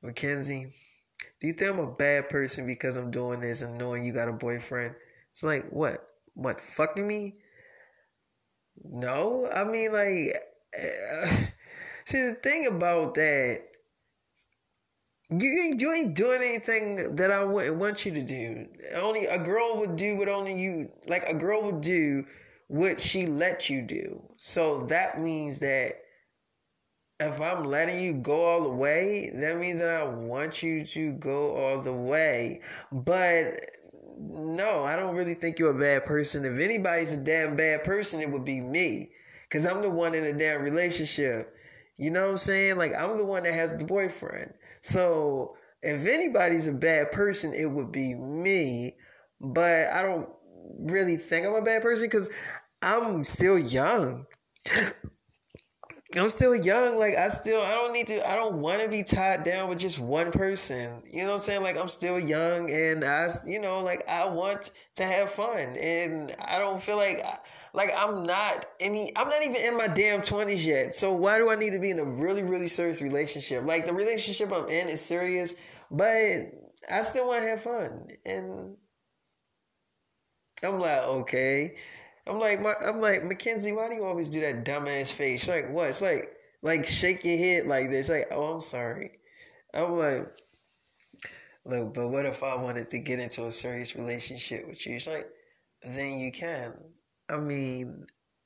[0.03, 0.67] Mackenzie,
[1.39, 4.27] do you think I'm a bad person because I'm doing this and knowing you got
[4.27, 4.93] a boyfriend?
[5.31, 6.07] It's like, what?
[6.35, 6.61] What?
[6.61, 7.37] Fucking me?
[8.83, 9.49] No.
[9.51, 10.35] I mean, like,
[12.05, 13.63] see, the thing about that
[15.31, 18.67] you ain't you ain't doing anything that I wouldn't want you to do.
[18.95, 21.23] Only a girl would do what only you like.
[21.27, 22.25] A girl would do
[22.67, 24.21] what she let you do.
[24.37, 26.01] So that means that
[27.19, 31.13] if I'm letting you go all the way, that means that I want you to
[31.13, 32.61] go all the way.
[32.91, 33.59] But
[34.17, 36.45] no, I don't really think you're a bad person.
[36.45, 39.11] If anybody's a damn bad person, it would be me.
[39.49, 41.55] Cause I'm the one in a damn relationship.
[41.97, 42.77] You know what I'm saying?
[42.77, 44.53] Like I'm the one that has the boyfriend.
[44.81, 48.95] So if anybody's a bad person, it would be me.
[49.39, 50.29] But I don't
[50.79, 52.29] really think I'm a bad person because
[52.81, 54.25] I'm still young.
[56.17, 56.97] I'm still young.
[56.97, 58.29] Like I still, I don't need to.
[58.29, 61.01] I don't want to be tied down with just one person.
[61.09, 61.63] You know what I'm saying?
[61.63, 66.35] Like I'm still young, and I, you know, like I want to have fun, and
[66.41, 67.25] I don't feel like,
[67.73, 69.11] like I'm not any.
[69.15, 70.95] I'm not even in my damn twenties yet.
[70.95, 73.63] So why do I need to be in a really, really serious relationship?
[73.63, 75.55] Like the relationship I'm in is serious,
[75.89, 76.51] but
[76.91, 78.75] I still want to have fun, and
[80.63, 81.75] I'm like, okay.
[82.27, 85.41] I'm like, my, I'm like, Mackenzie, why do you always do that dumbass face?
[85.41, 85.89] She's like, what?
[85.89, 86.29] It's like,
[86.61, 88.09] like shake your head like this.
[88.09, 89.11] Like, oh, I'm sorry.
[89.73, 90.27] I'm like,
[91.65, 94.99] look, but what if I wanted to get into a serious relationship with you?
[94.99, 95.27] She's like,
[95.81, 96.73] then you can.
[97.29, 98.05] I mean,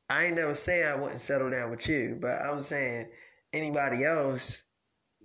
[0.09, 3.09] I ain't never saying I wouldn't settle down with you, but I'm saying
[3.53, 4.63] anybody else,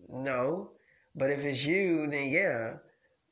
[0.09, 0.73] no.
[1.15, 2.77] But if it's you, then yeah.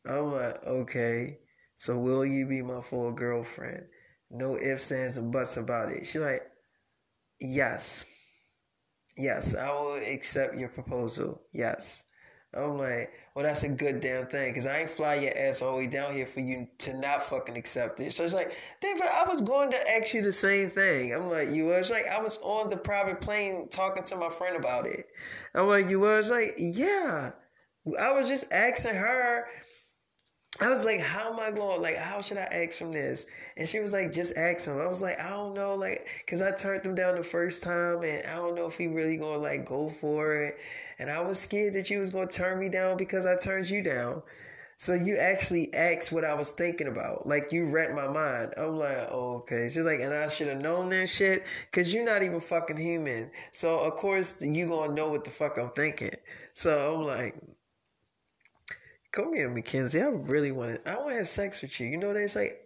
[0.07, 1.39] I'm like, okay.
[1.77, 3.87] So will you be my full girlfriend?
[4.31, 6.07] No ifs, ands, and buts about it.
[6.07, 6.43] She's like,
[7.41, 8.05] yes.
[9.17, 11.43] Yes, I will accept your proposal.
[11.53, 12.05] Yes.
[12.55, 15.73] I'm like, well, that's a good damn thing because I ain't fly your ass all
[15.73, 18.13] the way down here for you to not fucking accept it.
[18.13, 21.15] So it's like, David, I was going to ask you the same thing.
[21.15, 24.57] I'm like, you was like, I was on the private plane talking to my friend
[24.57, 25.07] about it.
[25.55, 27.33] I'm like, you was like, yeah.
[28.01, 29.47] I was just asking her
[30.61, 31.81] I was like, how am I going?
[31.81, 33.27] Like, how should I ask him this?
[33.57, 34.81] And she was like, just ask him.
[34.81, 38.03] I was like, I don't know, like, cause I turned him down the first time,
[38.03, 40.59] and I don't know if he really gonna like go for it.
[40.99, 43.83] And I was scared that you was gonna turn me down because I turned you
[43.83, 44.23] down.
[44.77, 47.27] So you actually asked what I was thinking about.
[47.27, 48.55] Like you read my mind.
[48.57, 49.69] I'm like, oh, okay.
[49.69, 51.45] She's like, and I should have known that shit.
[51.73, 53.31] Cause you're not even fucking human.
[53.53, 56.15] So of course you gonna know what the fuck I'm thinking.
[56.53, 57.37] So I'm like,
[59.13, 60.03] come here, Mackenzie.
[60.03, 60.91] I really want to.
[60.91, 61.89] I want to have sex with you.
[61.89, 62.61] You know what it's like.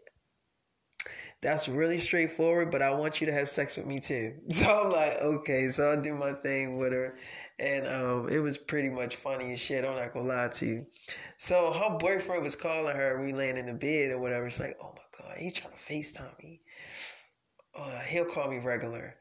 [1.41, 4.35] That's really straightforward, but I want you to have sex with me too.
[4.51, 5.69] So I'm like, okay.
[5.69, 7.15] So I do my thing with her,
[7.59, 9.85] and um, it was pretty much funny as shit.
[9.85, 10.87] I'm not gonna lie to you.
[11.39, 13.21] So her boyfriend was calling her.
[13.21, 14.47] We laying in the bed or whatever.
[14.47, 16.61] It's like, oh my god, he's trying to Facetime me.
[17.75, 19.17] Uh, he'll call me regular.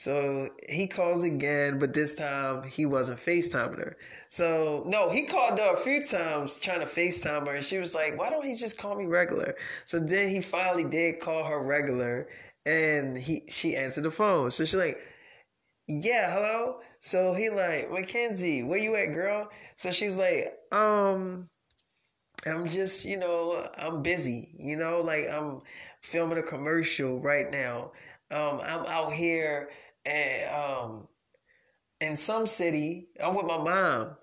[0.00, 3.98] So he calls again, but this time he wasn't FaceTiming her.
[4.30, 7.94] So no, he called her a few times trying to FaceTime her, and she was
[7.94, 11.62] like, "Why don't he just call me regular?" So then he finally did call her
[11.62, 12.28] regular,
[12.64, 14.50] and he she answered the phone.
[14.50, 14.98] So she's like,
[15.86, 19.50] "Yeah, hello." So he like, Mackenzie, where you at, girl?
[19.76, 21.50] So she's like, um,
[22.46, 25.60] I'm just, you know, I'm busy, you know, like I'm
[26.02, 27.92] filming a commercial right now.
[28.30, 29.68] Um, I'm out here
[30.04, 31.08] and um
[32.00, 34.16] in some city, I'm with my mom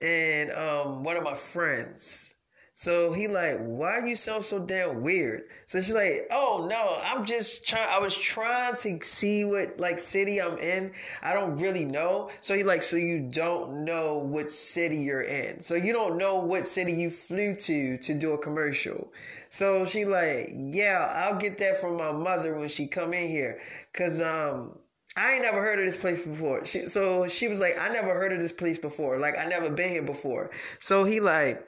[0.00, 2.34] and um one of my friends.
[2.80, 5.42] So he like, why you sound so damn weird?
[5.66, 7.86] So she's like, oh no, I'm just trying.
[7.90, 10.92] I was trying to see what like city I'm in.
[11.22, 12.30] I don't really know.
[12.40, 15.60] So he like, so you don't know what city you're in.
[15.60, 19.12] So you don't know what city you flew to to do a commercial.
[19.50, 23.60] So she like, yeah, I'll get that from my mother when she come in here,
[23.92, 24.78] cause um
[25.16, 26.64] I ain't never heard of this place before.
[26.64, 29.18] She, so she was like, I never heard of this place before.
[29.18, 30.50] Like, I never been here before.
[30.78, 31.66] So he like,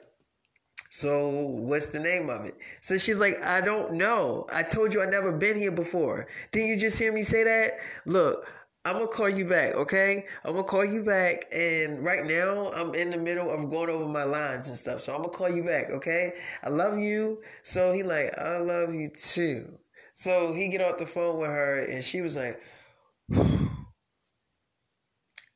[0.89, 2.55] so what's the name of it?
[2.81, 4.45] So she's like, I don't know.
[4.53, 6.27] I told you I never been here before.
[6.51, 7.73] Didn't you just hear me say that?
[8.05, 8.47] Look,
[8.85, 10.25] I'm gonna call you back, okay?
[10.45, 14.05] I'm gonna call you back, and right now I'm in the middle of going over
[14.05, 15.01] my lines and stuff.
[15.01, 16.33] So I'm gonna call you back, okay?
[16.63, 17.41] I love you.
[17.63, 19.79] So he like, I love you too.
[20.13, 22.61] So he get off the phone with her, and she was like.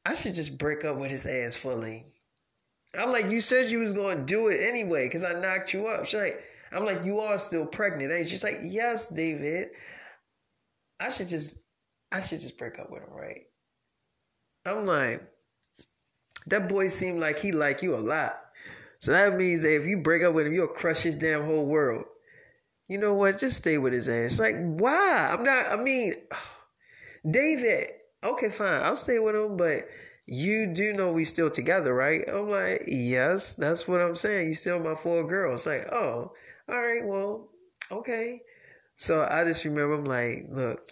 [0.07, 2.05] I should just break up with his ass fully.
[2.97, 6.05] I'm like, you said you was gonna do it anyway, because I knocked you up.
[6.05, 6.41] She's like,
[6.71, 9.67] I'm like, you are still pregnant, ain't She's like, yes, David.
[11.01, 11.59] I should just
[12.13, 13.41] I should just break up with him, right?
[14.65, 15.27] I'm like,
[16.47, 18.39] that boy seemed like he like you a lot.
[18.99, 21.65] So that means that if you break up with him, you'll crush his damn whole
[21.65, 22.05] world.
[22.87, 23.39] You know what?
[23.39, 24.39] Just stay with his ass.
[24.39, 25.27] Like, why?
[25.29, 26.13] I'm not, I mean,
[27.29, 27.91] David,
[28.23, 29.84] okay, fine, I'll stay with him, but
[30.25, 32.27] you do know we still together, right?
[32.30, 34.47] I'm like, yes, that's what I'm saying.
[34.47, 35.65] You still my four girls.
[35.65, 36.34] It's like, oh,
[36.69, 37.49] all right, well,
[37.91, 38.41] okay.
[38.97, 40.91] So I just remember I'm like, look,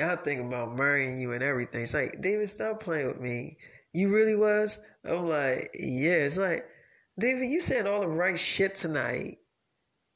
[0.00, 1.82] I think about marrying you and everything.
[1.82, 3.58] It's like, David, stop playing with me.
[3.92, 4.78] You really was?
[5.04, 6.24] I'm like, yeah.
[6.24, 6.64] It's like,
[7.18, 9.38] David, you said all the right shit tonight.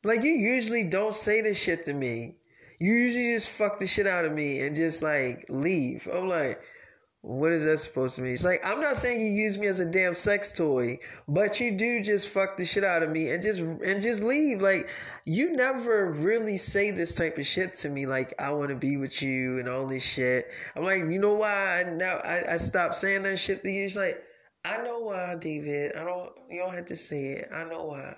[0.04, 2.36] Like you usually don't say this shit to me.
[2.82, 6.08] You usually just fuck the shit out of me and just like leave.
[6.12, 6.60] I'm like,
[7.20, 8.32] what is that supposed to mean?
[8.32, 11.70] It's like I'm not saying you use me as a damn sex toy, but you
[11.70, 14.60] do just fuck the shit out of me and just and just leave.
[14.60, 14.88] Like
[15.24, 18.04] you never really say this type of shit to me.
[18.04, 20.50] Like I want to be with you and all this shit.
[20.74, 23.84] I'm like, you know why I now I, I stopped saying that shit to you?
[23.84, 24.20] It's like
[24.64, 25.94] I know why, David.
[25.94, 26.32] I don't.
[26.50, 27.48] You don't have to say it.
[27.52, 28.16] I know why.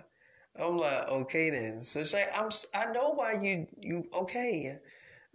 [0.58, 1.80] I'm like, okay then.
[1.80, 4.78] So she's like I'm I know why you you okay.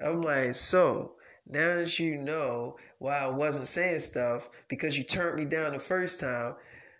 [0.03, 1.15] I'm like, so
[1.47, 5.79] now that you know why I wasn't saying stuff because you turned me down the
[5.79, 6.55] first time,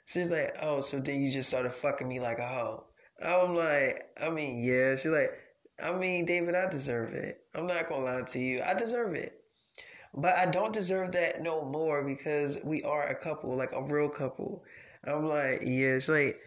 [0.05, 2.83] she's like, oh, so then you just started fucking me like a hoe.
[3.23, 4.95] I'm like, I mean, yeah.
[4.95, 5.31] She's like,
[5.81, 7.41] I mean, David, I deserve it.
[7.55, 9.41] I'm not gonna lie to you, I deserve it.
[10.13, 14.09] But I don't deserve that no more because we are a couple, like a real
[14.09, 14.63] couple.
[15.05, 15.95] I'm like, yeah.
[15.95, 16.39] She's like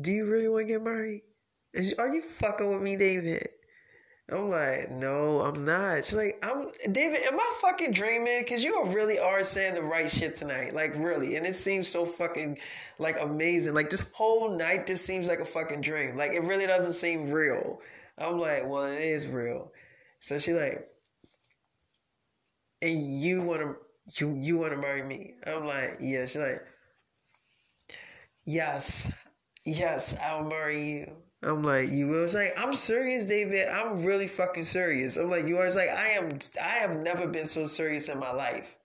[0.00, 1.22] do you really want to get married?
[1.74, 3.48] Is, are you fucking with me, David?
[4.30, 6.04] I'm like, no, I'm not.
[6.04, 7.20] She's like, I'm David.
[7.26, 8.40] Am I fucking dreaming?
[8.40, 11.36] Because you really are saying the right shit tonight, like really.
[11.36, 12.58] And it seems so fucking
[12.98, 13.72] like amazing.
[13.72, 16.14] Like this whole night, just seems like a fucking dream.
[16.14, 17.80] Like it really doesn't seem real.
[18.18, 19.72] I'm like, well, it is real.
[20.20, 20.86] So she like,
[22.82, 23.76] and you want to
[24.20, 25.36] you you want to marry me?
[25.46, 26.26] I'm like, yeah.
[26.26, 26.62] She's like,
[28.44, 29.10] yes,
[29.68, 31.12] yes, I'll marry you.
[31.42, 33.68] I'm like, you was like, I'm serious, David.
[33.68, 35.16] I'm really fucking serious.
[35.16, 38.32] I'm like, you are like, I am I have never been so serious in my
[38.32, 38.76] life.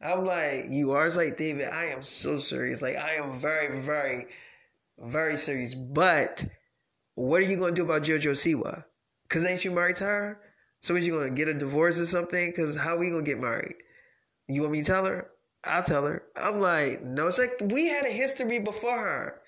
[0.00, 2.82] I'm like, you are like, David, I am so serious.
[2.82, 4.26] Like, I am very, very,
[4.98, 5.74] very serious.
[5.74, 6.44] But
[7.14, 8.84] what are you gonna do about JoJo Siwa?
[9.28, 10.40] Cause ain't you married to her?
[10.80, 12.52] So is you gonna get a divorce or something?
[12.52, 13.76] Cause how we gonna get married?
[14.48, 15.30] You want me to tell her?
[15.62, 16.24] I'll tell her.
[16.36, 19.40] I'm like, no, it's like we had a history before her.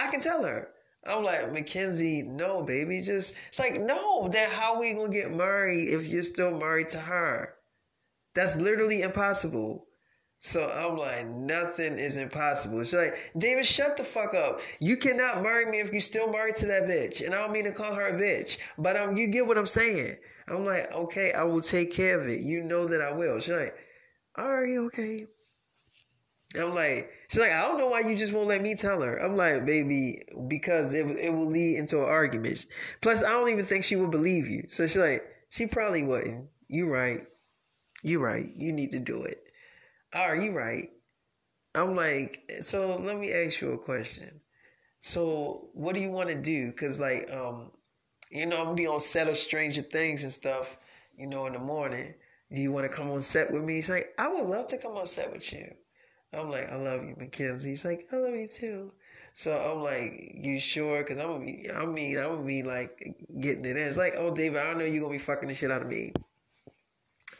[0.00, 0.68] I can tell her.
[1.04, 3.00] I'm like, Mackenzie, no, baby.
[3.00, 6.98] Just it's like, no, then how we gonna get married if you're still married to
[6.98, 7.54] her?
[8.34, 9.86] That's literally impossible.
[10.42, 12.82] So I'm like, nothing is impossible.
[12.82, 14.60] She's like, David, shut the fuck up.
[14.78, 17.24] You cannot marry me if you're still married to that bitch.
[17.24, 19.66] And I don't mean to call her a bitch, but um, you get what I'm
[19.66, 20.16] saying.
[20.48, 22.40] I'm like, okay, I will take care of it.
[22.40, 23.38] You know that I will.
[23.38, 23.74] She's like,
[24.36, 25.26] all right, okay.
[26.58, 29.16] I'm like, she's like, I don't know why you just won't let me tell her.
[29.16, 32.66] I'm like, baby, because it it will lead into an argument.
[33.00, 34.66] Plus, I don't even think she would believe you.
[34.68, 36.48] So she's like, she probably wouldn't.
[36.68, 37.26] You right.
[38.02, 38.50] You right.
[38.56, 39.42] You need to do it.
[40.12, 40.90] Are you right?
[41.74, 44.40] I'm like, so let me ask you a question.
[44.98, 46.72] So what do you want to do?
[46.72, 47.70] Cause like, um,
[48.30, 50.76] you know, I'm gonna be on set of Stranger Things and stuff.
[51.16, 52.14] You know, in the morning.
[52.52, 53.74] Do you want to come on set with me?
[53.74, 55.72] He's like, I would love to come on set with you.
[56.32, 57.70] I'm like, I love you, Mackenzie.
[57.70, 58.92] He's like, I love you too.
[59.34, 61.02] So I'm like, you sure?
[61.02, 63.78] Cause I'm gonna be, I mean, I'm gonna be like getting it in.
[63.78, 66.12] It's like, oh, David, I know you're gonna be fucking the shit out of me.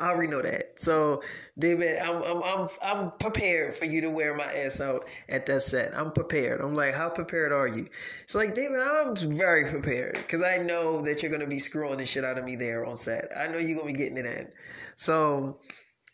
[0.01, 0.80] I already know that.
[0.80, 1.22] So,
[1.59, 5.62] David, I'm I'm I'm I'm prepared for you to wear my ass out at that
[5.62, 5.97] set.
[5.97, 6.61] I'm prepared.
[6.61, 7.86] I'm like, how prepared are you?
[8.24, 12.07] It's like, David, I'm very prepared because I know that you're gonna be screwing the
[12.07, 13.30] shit out of me there on set.
[13.36, 14.49] I know you're gonna be getting it in.
[14.97, 15.59] So,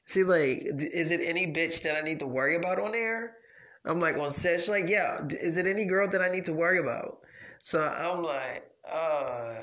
[0.07, 3.37] she's like, is it any bitch that I need to worry about on air?
[3.85, 4.61] I'm like, on set.
[4.61, 5.21] She's like, yeah.
[5.31, 7.19] Is it any girl that I need to worry about?
[7.63, 9.63] So I'm like, uh,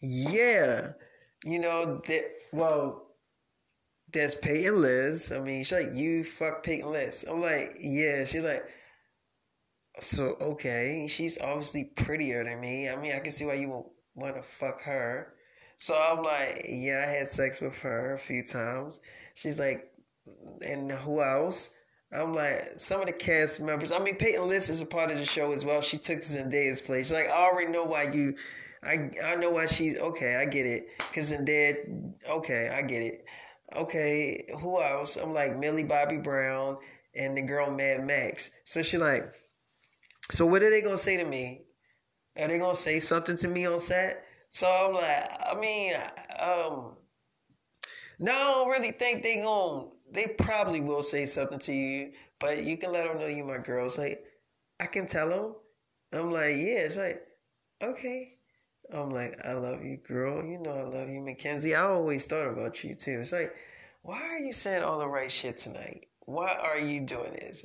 [0.00, 0.92] yeah.
[1.44, 2.24] You know that.
[2.52, 3.04] Well
[4.14, 5.32] there's Peyton List.
[5.32, 7.26] I mean, she's like, you fuck Peyton List.
[7.28, 8.24] I'm like, yeah.
[8.24, 8.64] She's like,
[10.00, 11.06] so okay.
[11.08, 12.88] She's obviously prettier than me.
[12.88, 15.34] I mean, I can see why you would want to fuck her.
[15.76, 19.00] So I'm like, yeah, I had sex with her a few times.
[19.34, 19.90] She's like,
[20.64, 21.74] and who else?
[22.12, 23.90] I'm like, some of the cast members.
[23.90, 25.80] I mean, Peyton List is a part of the show as well.
[25.80, 27.06] She took Zendaya's place.
[27.06, 28.36] She's like, I already know why you.
[28.82, 30.36] I I know why she's okay.
[30.36, 30.88] I get it.
[31.12, 32.12] Cause Zendaya.
[32.28, 33.24] Okay, I get it
[33.76, 35.16] okay, who else?
[35.16, 36.78] I'm like Millie Bobby Brown
[37.14, 38.50] and the girl Mad Max.
[38.64, 39.32] So she's like,
[40.30, 41.62] so what are they gonna say to me?
[42.38, 44.23] Are they gonna say something to me on set?
[44.54, 45.94] So I'm like, I mean,
[46.38, 46.96] um,
[48.20, 52.62] no, I don't really think they going They probably will say something to you, but
[52.64, 53.86] you can let them know you my girl.
[53.86, 54.24] It's like
[54.80, 55.54] I can tell them.
[56.12, 56.86] I'm like, yeah.
[56.86, 57.26] It's like
[57.82, 58.34] okay.
[58.92, 60.44] I'm like, I love you, girl.
[60.44, 61.74] You know I love you, Mackenzie.
[61.74, 63.20] I always thought about you too.
[63.22, 63.54] It's like,
[64.02, 66.06] why are you saying all the right shit tonight?
[66.26, 67.64] Why are you doing this?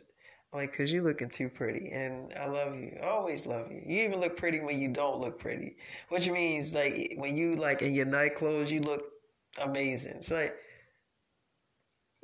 [0.53, 2.97] Like, cause you looking too pretty, and I love you.
[3.01, 3.81] I always love you.
[3.85, 5.77] You even look pretty when you don't look pretty,
[6.09, 9.03] which means like when you like in your night clothes, you look
[9.61, 10.15] amazing.
[10.17, 10.55] It's like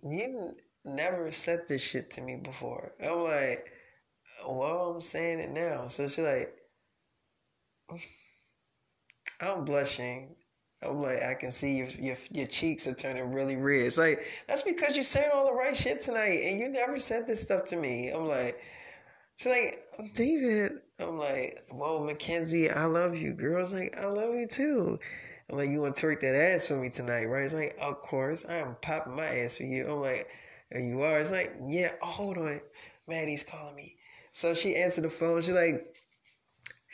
[0.04, 2.94] you never said this shit to me before.
[3.04, 3.72] I'm like,
[4.48, 5.88] well, I'm saying it now.
[5.88, 6.54] So she's like.
[9.42, 10.36] I'm blushing.
[10.82, 13.82] I'm like, I can see your, your your cheeks are turning really red.
[13.82, 17.26] It's like that's because you're saying all the right shit tonight, and you never said
[17.26, 18.10] this stuff to me.
[18.10, 18.60] I'm like,
[19.38, 20.80] she's like, David.
[21.00, 23.34] I'm like, well, Mackenzie, I love you.
[23.34, 25.00] Girl's like, I love you too.
[25.50, 27.44] I'm like, you want to twerk that ass for me tonight, right?
[27.44, 29.88] It's like, of course, I am popping my ass for you.
[29.90, 30.28] I'm like,
[30.72, 31.20] and you are.
[31.20, 31.92] It's like, yeah.
[32.02, 32.62] Hold on,
[33.08, 33.98] Maddie's calling me.
[34.32, 35.42] So she answered the phone.
[35.42, 35.96] She's like,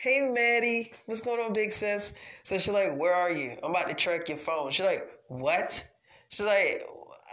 [0.02, 2.14] Hey Maddie, what's going on, big sis?
[2.42, 3.56] So she's like, Where are you?
[3.62, 4.72] I'm about to track your phone.
[4.72, 5.88] She's like, What?
[6.28, 6.82] She's like,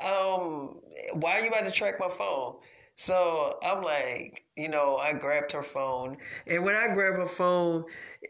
[0.05, 0.79] um,
[1.13, 2.57] why are you about to track my phone?
[2.95, 6.17] So I'm like, you know, I grabbed her phone.
[6.45, 7.85] And when I grab her phone,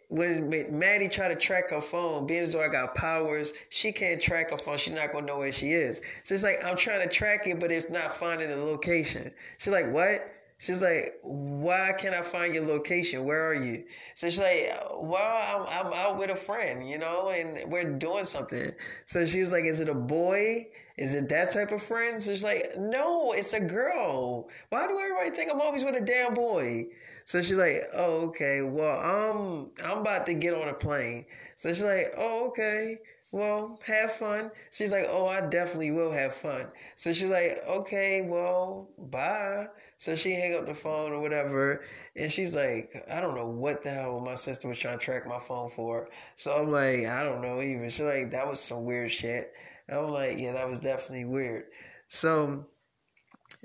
[0.07, 4.21] when Maddie tried to track her phone, being as though I got powers, she can't
[4.21, 4.77] track her phone.
[4.77, 5.99] She's not going to know where she is.
[6.23, 9.33] So it's like, I'm trying to track it, but it's not finding the location.
[9.57, 10.31] She's like, what?
[10.60, 13.24] She's like, why can't I find your location?
[13.24, 13.86] Where are you?
[14.14, 14.70] So she's like,
[15.01, 18.72] well, I'm, I'm out with a friend, you know, and we're doing something.
[19.05, 20.68] So she was like, is it a boy?
[20.97, 22.22] Is it that type of friend?
[22.22, 24.49] So she's like, no, it's a girl.
[24.68, 26.88] Why do everybody think I'm always with a damn boy?
[27.24, 28.62] So she's like, oh, okay.
[28.62, 31.26] Well, um, I'm about to get on a plane.
[31.55, 32.97] So she's like, oh, okay
[33.32, 34.51] well, have fun.
[34.72, 36.68] She's like, oh, I definitely will have fun.
[36.95, 39.68] So she's like, okay, well, bye.
[40.00, 41.84] So she hang up the phone or whatever,
[42.16, 45.28] and she's like, I don't know what the hell my sister was trying to track
[45.28, 46.08] my phone for.
[46.38, 47.89] So I'm like, I don't know even.
[47.89, 49.52] She's like, that was some weird shit.
[49.89, 51.66] I'm like, yeah, that was definitely weird.
[52.08, 52.66] So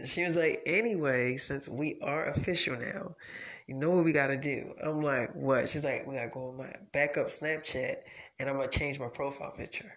[0.05, 3.15] she was like, anyway, since we are official now,
[3.69, 4.75] you know what we gotta do?
[4.83, 5.69] I'm like, what?
[5.71, 7.99] She's like, we gotta go on my backup Snapchat
[8.41, 9.93] and I'm gonna change my profile picture.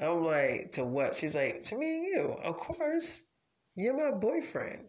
[0.00, 1.14] I'm like, to what?
[1.16, 2.36] She's like, to me and you.
[2.42, 3.24] Of course,
[3.76, 4.88] you're my boyfriend.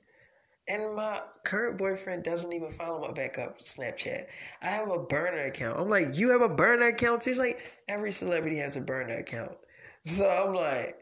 [0.68, 4.28] And my current boyfriend doesn't even follow my backup Snapchat.
[4.62, 5.78] I have a burner account.
[5.78, 7.24] I'm like, you have a burner account?
[7.24, 9.58] She's like, every celebrity has a burner account.
[10.06, 10.98] So I'm like,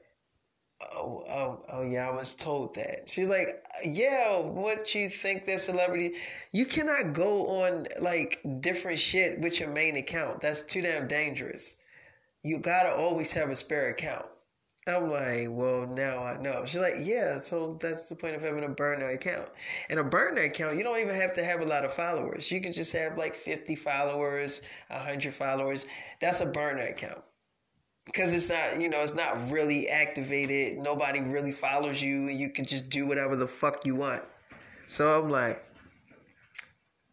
[0.94, 3.08] oh, oh, oh, yeah, I was told that.
[3.08, 6.14] She's like, yeah, what you think that celebrity?
[6.52, 10.42] You cannot go on like different shit with your main account.
[10.42, 11.78] That's too damn dangerous.
[12.44, 14.26] You gotta always have a spare account.
[14.92, 16.66] I'm like, well, now I know.
[16.66, 19.50] She's like, yeah, so that's the point of having a burner account.
[19.90, 22.52] And a burner account, you don't even have to have a lot of followers.
[22.52, 25.86] You can just have like 50 followers, 100 followers.
[26.20, 27.22] That's a burner account
[28.06, 32.50] because it's not you know it's not really activated nobody really follows you and you
[32.50, 34.24] can just do whatever the fuck you want
[34.88, 35.64] so i'm like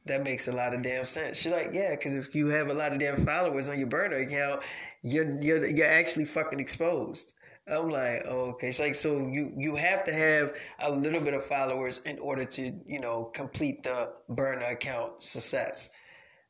[0.07, 2.75] that makes a lot of damn sense she's like yeah because if you have a
[2.75, 4.63] lot of damn followers on your burner account
[5.03, 7.35] you're you're, you're actually fucking exposed
[7.71, 11.43] i'm like okay it's like so you you have to have a little bit of
[11.43, 15.91] followers in order to you know complete the burner account success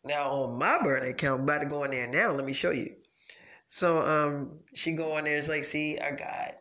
[0.04, 2.70] now on my burner account I'm about to go in there now let me show
[2.70, 2.94] you
[3.68, 5.36] so um, she go on there.
[5.36, 6.56] It's like, see, I got,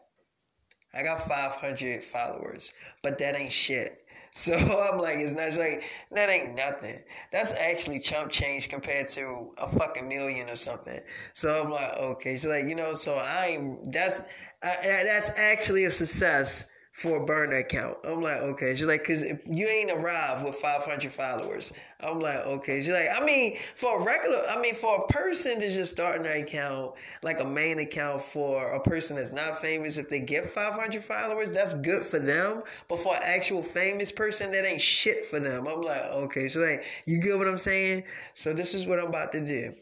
[0.94, 4.06] I got 500 followers, but that ain't shit.
[4.32, 7.02] So I'm like, it's not it's like that ain't nothing.
[7.32, 11.00] That's actually chump change compared to a fucking million or something.
[11.34, 14.22] So I'm like, okay, so like you know, so I'm that's
[14.64, 17.96] I, that's actually a success for a burner account.
[18.04, 18.74] I'm like, okay.
[18.74, 21.72] She's like, cause you ain't arrived with 500 followers.
[22.00, 22.80] I'm like, okay.
[22.80, 26.20] She's like, I mean, for a regular, I mean, for a person to just start
[26.20, 30.48] an account, like a main account for a person that's not famous, if they get
[30.48, 32.64] 500 followers, that's good for them.
[32.88, 35.68] But for an actual famous person, that ain't shit for them.
[35.68, 36.46] I'm like, okay.
[36.46, 38.06] She's like, you get what I'm saying?
[38.34, 39.76] So this is what I'm about to do.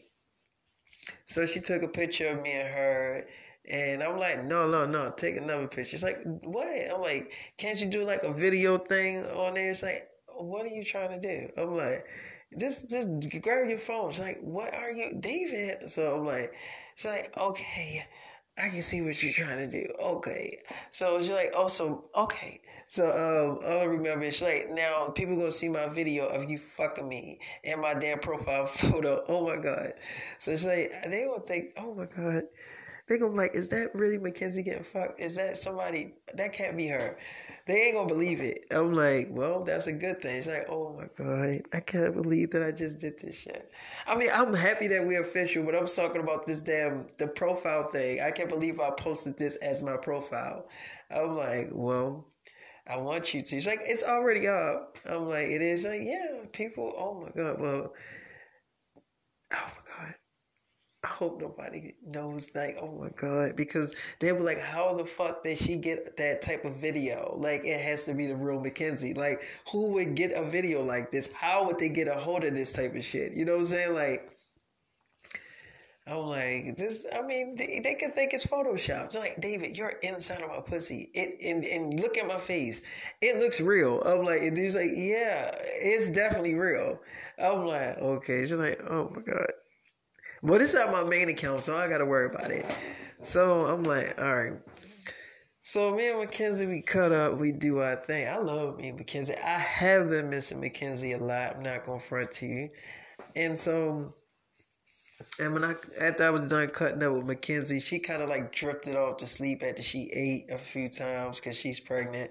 [1.24, 3.24] So she took a picture of me and her
[3.68, 5.96] and I'm like, no, no, no, take another picture.
[5.96, 6.68] It's like, what?
[6.68, 9.70] I'm like, can't you do like a video thing on there?
[9.70, 10.08] It's like,
[10.38, 11.50] what are you trying to do?
[11.56, 12.04] I'm like,
[12.58, 13.08] just just
[13.42, 14.10] grab your phone.
[14.10, 15.90] It's like, what are you, David?
[15.90, 16.54] So I'm like,
[16.94, 18.04] it's like, okay,
[18.56, 19.92] I can see what you're trying to do.
[20.00, 20.58] Okay.
[20.92, 22.60] So she's like, oh, so, okay.
[22.86, 27.08] So um, I remember is like, now people gonna see my video of you fucking
[27.08, 29.24] me and my damn profile photo.
[29.28, 29.94] Oh my God.
[30.38, 32.44] So it's like, they gonna think, oh my God
[33.08, 35.20] gonna be like, is that really Mackenzie getting fucked?
[35.20, 36.14] Is that somebody?
[36.34, 37.16] That can't be her.
[37.66, 38.66] They ain't gonna believe it.
[38.70, 40.36] I'm like, well, that's a good thing.
[40.36, 43.70] It's like, oh my god, I can't believe that I just did this shit.
[44.06, 47.88] I mean, I'm happy that we're official, but I'm talking about this damn the profile
[47.88, 48.20] thing.
[48.20, 50.68] I can't believe I posted this as my profile.
[51.10, 52.26] I'm like, well.
[52.88, 53.48] I want you to.
[53.48, 54.96] She's like, it's already up.
[55.04, 55.84] I'm like, it is.
[55.84, 56.92] Like, yeah, people.
[56.96, 57.60] Oh my god.
[57.60, 57.92] Well,
[59.52, 59.72] oh
[61.06, 65.44] I hope nobody knows, like, oh my God, because they were like, how the fuck
[65.44, 67.36] did she get that type of video?
[67.38, 69.14] Like, it has to be the real Mackenzie.
[69.14, 71.28] Like, who would get a video like this?
[71.32, 73.34] How would they get a hold of this type of shit?
[73.34, 73.94] You know what I'm saying?
[73.94, 74.32] Like,
[76.08, 79.12] I'm like, this, I mean, they, they could think it's Photoshop.
[79.12, 81.10] They're like, David, you're inside of my pussy.
[81.14, 82.80] It, and, and look at my face.
[83.22, 84.02] It looks real.
[84.02, 86.98] I'm like, and he's like, yeah, it's definitely real.
[87.38, 88.40] I'm like, okay.
[88.40, 89.46] She's like, oh my God.
[90.42, 92.74] But it's not my main account, so I gotta worry about it.
[93.22, 94.52] So I'm like, all right.
[95.60, 98.28] So me and Mackenzie, we cut up, we do our thing.
[98.28, 99.34] I love me and Mackenzie.
[99.34, 101.56] I have been missing Mackenzie a lot.
[101.56, 102.70] I'm not gonna front to you.
[103.34, 104.14] And so,
[105.40, 108.52] and when I after I was done cutting up with Mackenzie, she kind of like
[108.52, 112.30] drifted off to sleep after she ate a few times because she's pregnant.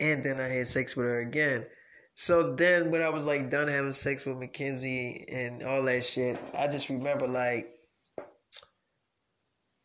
[0.00, 1.66] And then I had sex with her again.
[2.14, 6.38] So then when I was like done having sex with Mackenzie and all that shit,
[6.54, 7.68] I just remember like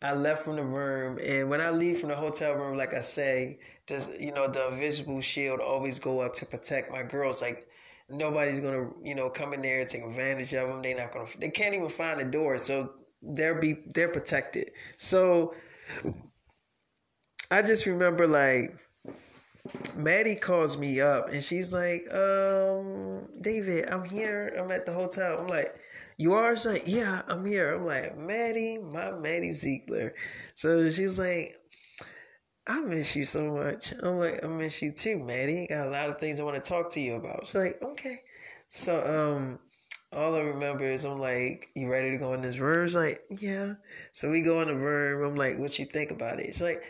[0.01, 3.01] I left from the room and when I leave from the hotel room, like I
[3.01, 7.41] say, does you know, the invisible shield always go up to protect my girls.
[7.41, 7.67] Like
[8.09, 10.81] nobody's gonna, you know, come in there and take advantage of them.
[10.81, 14.71] They're not gonna they can't even find the door, so they're be they're protected.
[14.97, 15.55] So
[17.49, 18.77] I just remember like
[19.95, 24.53] Maddie calls me up and she's like, um, David, I'm here.
[24.57, 25.39] I'm at the hotel.
[25.39, 25.75] I'm like,
[26.17, 26.55] you are?
[26.55, 27.75] She's like, yeah, I'm here.
[27.75, 30.13] I'm like, Maddie, my Maddie Ziegler.
[30.55, 31.55] So she's like,
[32.67, 33.93] I miss you so much.
[34.03, 35.67] I'm like, I miss you too, Maddie.
[35.69, 37.45] Got a lot of things I want to talk to you about.
[37.45, 38.21] She's like, okay.
[38.69, 39.59] So, um,
[40.11, 42.87] all I remember is I'm like, you ready to go in this room?
[42.87, 43.75] She's like, yeah.
[44.13, 45.23] So we go in the room.
[45.23, 46.47] I'm like, what you think about it?
[46.47, 46.83] She's like,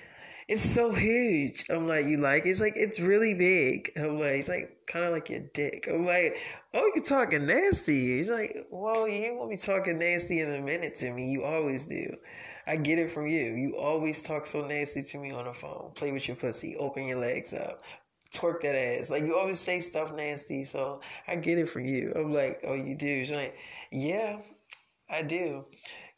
[0.48, 1.66] it's so huge.
[1.70, 2.46] I'm like, you like?
[2.46, 3.92] It's like, it's really big.
[3.98, 5.90] I'm like, it's like kind of like your dick.
[5.92, 6.38] I'm like,
[6.74, 8.18] oh, you're talking nasty.
[8.18, 11.30] He's like, well, you won't be talking nasty in a minute to me.
[11.30, 12.16] You always do.
[12.66, 13.54] I get it from you.
[13.56, 15.92] You always talk so nasty to me on the phone.
[15.96, 16.78] Play with your pussy.
[16.78, 17.84] Open your legs up.
[18.34, 19.10] Twerk that ass.
[19.10, 20.64] Like, you always say stuff nasty.
[20.64, 22.14] So I get it from you.
[22.16, 23.26] I'm like, oh, you do?
[23.26, 23.58] She's like,
[23.92, 24.40] yeah.
[25.10, 25.66] I do.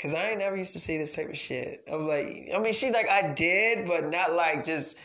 [0.02, 1.84] Cause I ain't never used to see this type of shit.
[1.92, 4.98] I'm like, I mean, she like I did, but not like just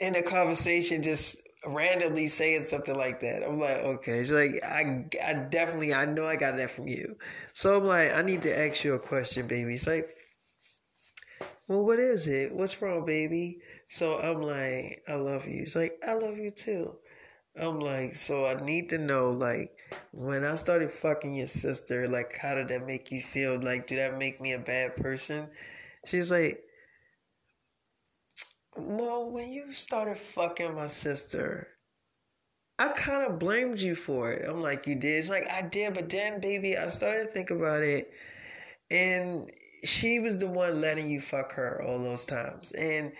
[0.00, 3.42] in a conversation, just randomly saying something like that.
[3.46, 4.20] I'm like, okay.
[4.20, 7.16] She's like, I, I definitely, I know I got that from you.
[7.52, 9.74] So I'm like, I need to ask you a question, baby.
[9.74, 10.08] It's like,
[11.68, 12.54] well, what is it?
[12.54, 13.58] What's wrong, baby?
[13.86, 15.64] So I'm like, I love you.
[15.64, 16.96] She's like, I love you too.
[17.60, 19.76] I'm like, so I need to know, like,
[20.12, 23.60] when I started fucking your sister, like, how did that make you feel?
[23.60, 25.48] Like, did that make me a bad person?
[26.06, 26.62] She's like,
[28.76, 31.68] well, when you started fucking my sister,
[32.78, 34.48] I kind of blamed you for it.
[34.48, 35.24] I'm like, you did?
[35.24, 38.12] She's like, I did, but then, baby, I started to think about it,
[38.90, 39.50] and
[39.82, 42.72] she was the one letting you fuck her all those times.
[42.72, 43.12] And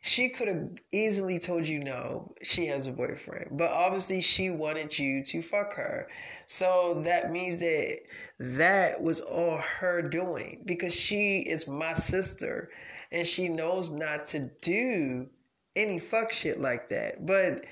[0.00, 3.48] she could have easily told you no, she has a boyfriend.
[3.52, 6.08] But obviously, she wanted you to fuck her.
[6.46, 8.00] So that means that
[8.38, 12.70] that was all her doing because she is my sister
[13.10, 15.28] and she knows not to do
[15.74, 17.26] any fuck shit like that.
[17.26, 17.64] But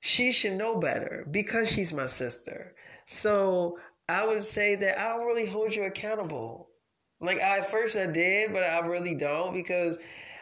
[0.00, 2.74] she should know better because she's my sister.
[3.06, 3.78] So
[4.08, 6.68] I would say that I don't really hold you accountable.
[7.20, 9.98] Like I at first I did, but I really don't because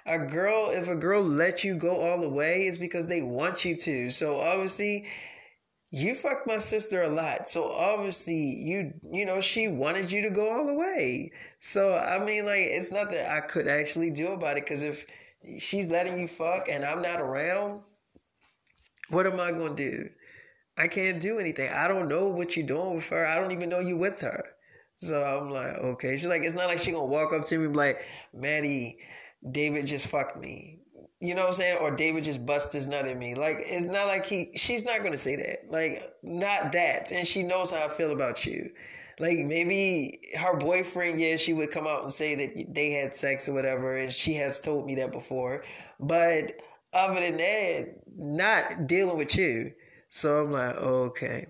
[0.07, 3.65] a girl, if a girl lets you go all the way, it's because they want
[3.65, 4.11] you to.
[4.11, 5.07] So obviously,
[5.91, 7.49] you fucked my sister a lot.
[7.49, 11.33] So obviously, you you know she wanted you to go all the way.
[11.59, 15.05] So I mean, like it's not that I could actually do about it because if
[15.59, 17.83] she's letting you fuck and I'm not around,
[19.11, 20.09] what am I gonna do?
[20.77, 21.71] I can't do anything.
[21.71, 23.27] I don't know what you're doing with her.
[23.27, 24.45] I don't even know you with her.
[24.99, 26.13] So I'm like, okay.
[26.13, 28.01] She's like, it's not like she gonna walk up to me like,
[28.33, 28.99] Maddie,
[29.49, 30.79] David just fucked me.
[31.21, 31.79] You know what I'm saying?
[31.79, 33.35] Or David just bust his nut at me.
[33.35, 35.71] Like it's not like he she's not gonna say that.
[35.71, 37.13] Like not that.
[37.13, 38.71] And she knows how I feel about you.
[39.19, 43.49] Like maybe her boyfriend, yeah, she would come out and say that they had sex
[43.49, 45.63] or whatever, and she has told me that before.
[45.99, 46.53] But
[46.95, 49.73] other than that, not dealing with you.
[50.09, 51.47] So I'm like, okay.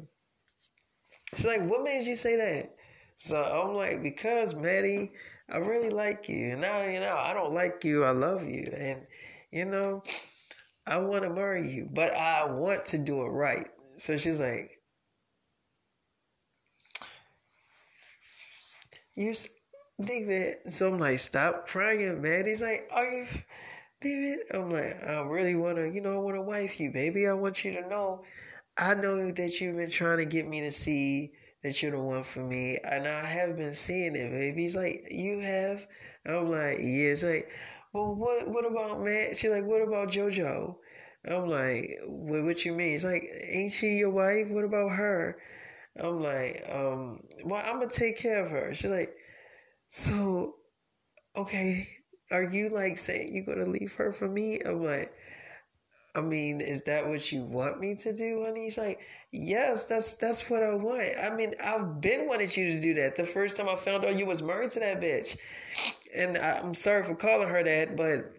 [1.32, 2.74] It's like, what made you say that?
[3.16, 5.12] So I'm like, because Maddie,
[5.50, 6.52] I really like you.
[6.52, 8.04] And now, you know, I don't like you.
[8.04, 8.66] I love you.
[8.76, 9.06] And,
[9.50, 10.02] you know,
[10.86, 13.68] I want to marry you, but I want to do it right.
[13.96, 14.80] So she's like,
[19.14, 19.34] you,
[20.00, 20.58] David.
[20.68, 22.46] So I'm like, stop crying, man.
[22.46, 23.26] He's like, are you,
[24.00, 24.40] David?
[24.54, 27.26] I'm like, I really want to, you know, I want to wife you, baby.
[27.26, 28.22] I want you to know,
[28.76, 31.32] I know that you've been trying to get me to see
[31.62, 32.78] that you're the one for me.
[32.84, 34.62] And I have been seeing it, baby.
[34.62, 35.86] He's like, you have?
[36.26, 37.12] I'm like, yeah.
[37.12, 37.48] It's like,
[37.92, 39.34] well, what, what about man?
[39.34, 40.76] She's like, what about JoJo?
[41.28, 42.94] I'm like, what, what you mean?
[42.94, 44.48] It's like, ain't she your wife?
[44.48, 45.36] What about her?
[45.98, 48.74] I'm like, um, well, I'm gonna take care of her.
[48.74, 49.14] She's like,
[49.88, 50.54] so,
[51.36, 51.88] okay,
[52.30, 54.60] are you like saying you're gonna leave her for me?
[54.64, 55.12] I'm like,
[56.14, 58.64] I mean, is that what you want me to do, honey?
[58.64, 59.00] He's like,
[59.32, 61.12] yes, that's that's what I want.
[61.20, 63.16] I mean, I've been wanting you to do that.
[63.16, 65.36] The first time I found out you was married to that bitch,
[66.14, 68.32] and I'm sorry for calling her that, but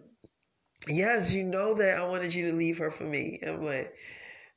[0.88, 3.40] yes, you know that I wanted you to leave her for me.
[3.46, 3.94] I'm like,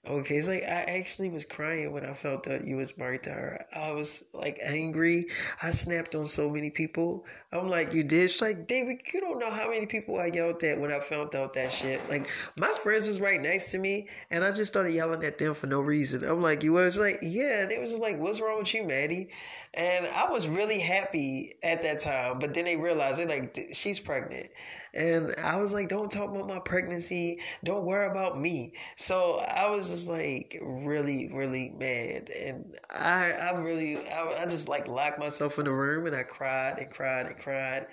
[0.07, 3.31] Okay, it's like I actually was crying when I felt that you was married to
[3.31, 3.65] her.
[3.73, 5.29] I was like angry.
[5.63, 7.25] I snapped on so many people.
[7.51, 8.29] I'm like, you did?
[8.29, 11.33] She's like, David, you don't know how many people I yelled at when I found
[11.33, 12.07] out that shit.
[12.07, 15.55] Like my friends was right next to me, and I just started yelling at them
[15.55, 16.23] for no reason.
[16.23, 17.63] I'm like, you was like, yeah.
[17.63, 19.29] And it was just like, what's wrong with you, Maddie?
[19.73, 23.99] And I was really happy at that time, but then they realized they like, she's
[23.99, 24.49] pregnant.
[24.93, 27.41] And I was like, don't talk about my pregnancy.
[27.65, 28.71] Don't worry about me.
[28.95, 32.29] So I was just like really, really mad.
[32.29, 36.23] And I, I really, I, I just like locked myself in the room and I
[36.23, 37.87] cried and cried and cried.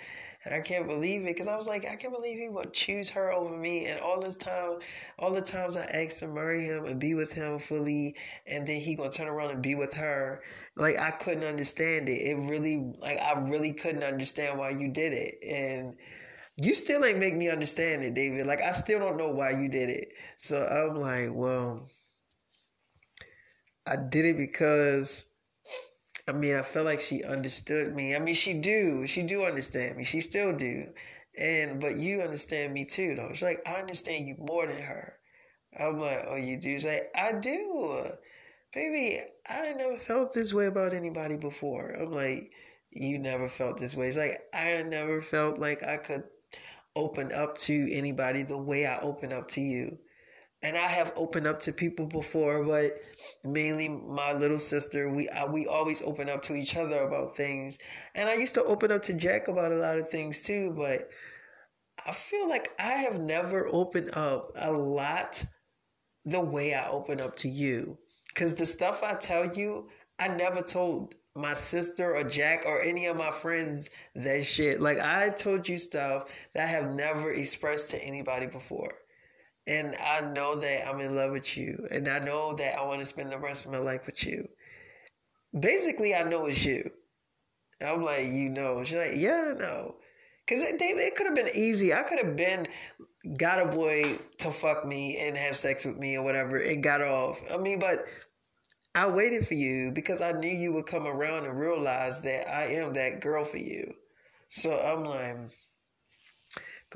[0.45, 3.09] And I can't believe it because I was like, I can't believe he would choose
[3.11, 3.87] her over me.
[3.87, 4.81] And all this time,
[5.17, 8.17] all the times I asked to marry him and be with him fully,
[8.49, 10.43] and then he gonna turn around and be with her.
[10.75, 12.23] Like I couldn't understand it.
[12.23, 15.39] It really, like I really couldn't understand why you did it.
[15.47, 15.95] And
[16.63, 18.47] you still ain't make me understand it, David.
[18.47, 20.09] Like I still don't know why you did it.
[20.39, 21.89] So I'm like, well,
[23.87, 25.27] I did it because
[26.29, 28.15] I mean, I felt like she understood me.
[28.15, 29.07] I mean, she do.
[29.07, 30.05] She do understand me.
[30.05, 30.93] She still do.
[31.37, 33.29] And but you understand me too, though.
[33.29, 35.19] It's like I understand you more than her.
[35.79, 36.73] I'm like, oh, you do?
[36.75, 38.07] She's like, I do.
[38.75, 41.91] Baby, I never felt this way about anybody before.
[41.91, 42.53] I'm like,
[42.91, 44.09] you never felt this way.
[44.09, 46.25] It's like I never felt like I could
[46.97, 49.99] open up to anybody the way I open up to you.
[50.63, 53.01] and I have opened up to people before, but
[53.45, 55.09] mainly my little sister.
[55.09, 57.79] We I, we always open up to each other about things,
[58.15, 60.73] and I used to open up to Jack about a lot of things too.
[60.77, 61.11] But
[62.07, 65.45] I feel like I have never opened up a lot
[66.25, 69.89] the way I open up to you, because the stuff I tell you,
[70.19, 74.81] I never told my sister or Jack or any of my friends that shit.
[74.81, 78.93] Like I told you stuff that I have never expressed to anybody before.
[79.67, 81.87] And I know that I'm in love with you.
[81.91, 84.49] And I know that I want to spend the rest of my life with you.
[85.59, 86.91] Basically, I know it's you.
[87.81, 88.83] I'm like, you know.
[88.83, 89.97] She's like, yeah, I know.
[90.45, 91.95] Because it, it could have been easy.
[91.95, 92.67] I could have been
[93.39, 97.03] got a boy to fuck me and have sex with me or whatever and got
[97.03, 97.43] off.
[97.53, 98.05] I mean, but
[98.95, 102.65] I waited for you because I knew you would come around and realize that I
[102.65, 103.95] am that girl for you.
[104.49, 105.39] So I'm like,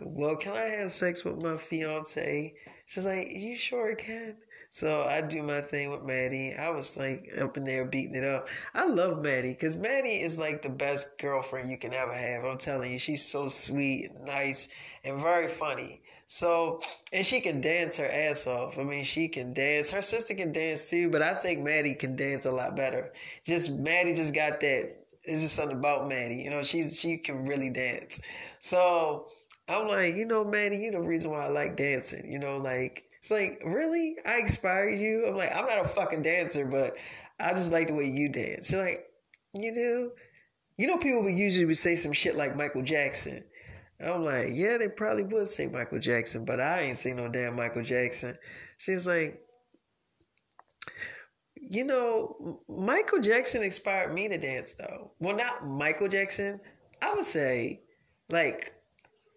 [0.00, 2.54] well, can I have sex with my fiance?
[2.84, 4.36] She's like, you sure can.
[4.68, 6.54] So I do my thing with Maddie.
[6.54, 8.48] I was like up in there beating it up.
[8.74, 12.44] I love Maddie because Maddie is like the best girlfriend you can ever have.
[12.44, 14.68] I'm telling you, she's so sweet nice
[15.02, 16.02] and very funny.
[16.28, 16.80] So,
[17.12, 18.78] and she can dance her ass off.
[18.78, 19.90] I mean, she can dance.
[19.90, 23.12] Her sister can dance too, but I think Maddie can dance a lot better.
[23.44, 24.96] Just Maddie just got that.
[25.22, 26.36] It's just something about Maddie.
[26.36, 28.20] You know, she's she can really dance.
[28.60, 29.28] So
[29.68, 32.30] I'm like, you know, Manny, you know the reason why I like dancing.
[32.30, 34.16] You know, like it's like, really?
[34.24, 35.26] I inspired you?
[35.26, 36.96] I'm like, I'm not a fucking dancer, but
[37.40, 38.68] I just like the way you dance.
[38.68, 39.06] She's like,
[39.54, 40.12] you do?
[40.76, 43.42] You know, people would usually would say some shit like Michael Jackson.
[44.04, 47.56] I'm like, yeah, they probably would say Michael Jackson, but I ain't seen no damn
[47.56, 48.36] Michael Jackson.
[48.78, 49.40] She's like,
[51.56, 55.12] you know, Michael Jackson inspired me to dance though.
[55.18, 56.60] Well, not Michael Jackson.
[57.02, 57.80] I would say,
[58.28, 58.72] like,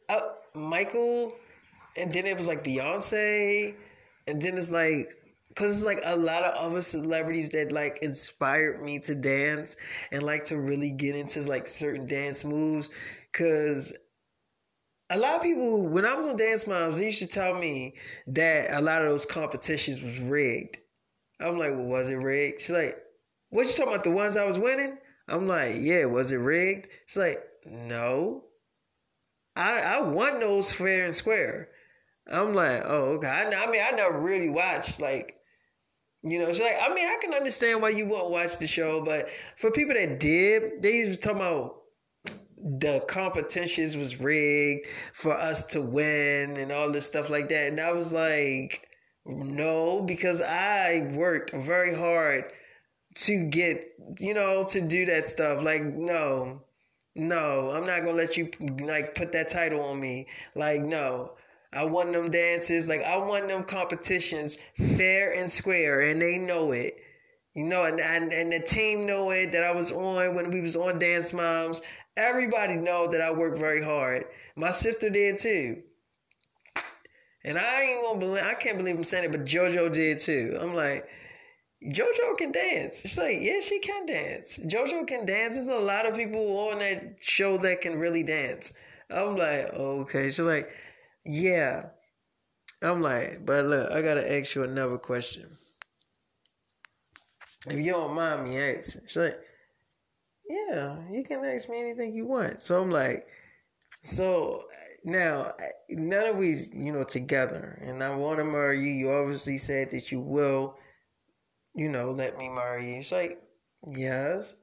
[0.10, 1.34] uh, Michael,
[1.96, 3.76] and then it was like Beyonce,
[4.28, 5.16] and then it's like
[5.50, 9.76] because it's like a lot of other celebrities that like inspired me to dance
[10.12, 12.90] and like to really get into like certain dance moves
[13.32, 13.94] because
[15.10, 17.96] a lot of people when i was on dance moms they used to tell me
[18.28, 20.78] that a lot of those competitions was rigged.
[21.40, 22.62] I'm like well was it rigged?
[22.62, 22.98] She's like
[23.50, 24.98] what you talking about the ones i was winning?
[25.28, 26.88] I'm like yeah was it rigged?
[27.08, 28.44] She's like no.
[29.56, 31.70] I, I won those fair and square.
[32.32, 33.28] I'm like, oh, okay.
[33.28, 35.36] I, I mean, I never really watched like,
[36.22, 39.04] you know, it's like I mean, I can understand why you won't watch the show,
[39.04, 41.79] but for people that did, they used to talk about
[42.62, 47.68] the competitions was rigged for us to win and all this stuff like that.
[47.68, 48.88] And I was like,
[49.26, 52.52] no, because I worked very hard
[53.16, 53.86] to get,
[54.20, 55.64] you know, to do that stuff.
[55.64, 56.62] Like, no,
[57.16, 58.50] no, I'm not gonna let you
[58.82, 60.28] like put that title on me.
[60.56, 61.34] Like, no.
[61.72, 64.58] I won them dances, like I won them competitions
[64.98, 67.00] fair and square, and they know it.
[67.54, 70.62] You know, and, and and the team know it that I was on when we
[70.62, 71.82] was on Dance Moms.
[72.20, 74.26] Everybody know that I work very hard.
[74.58, 75.82] My sister did too.
[77.46, 80.58] And I ain't gonna believe I can't believe I'm saying it, but JoJo did too.
[80.60, 81.08] I'm like,
[81.82, 83.02] JoJo can dance.
[83.02, 84.60] She's like, yeah, she can dance.
[84.60, 85.56] JoJo can dance.
[85.56, 88.74] There's a lot of people on that show that can really dance.
[89.10, 90.26] I'm like, okay.
[90.26, 90.70] She's like,
[91.26, 91.84] yeah.
[92.82, 95.58] I'm like, but look, I gotta ask you another question.
[97.68, 99.40] If you don't mind me asking, she's like,
[100.50, 102.62] yeah, you can ask me anything you want.
[102.62, 103.28] So I'm like,
[104.04, 104.64] so
[105.06, 105.52] now,
[105.90, 109.92] now that we, you know, together, and I want to marry you, you obviously said
[109.92, 110.76] that you will
[111.80, 112.96] you know, let me marry you.
[113.00, 113.42] It's like,
[113.88, 114.56] yes.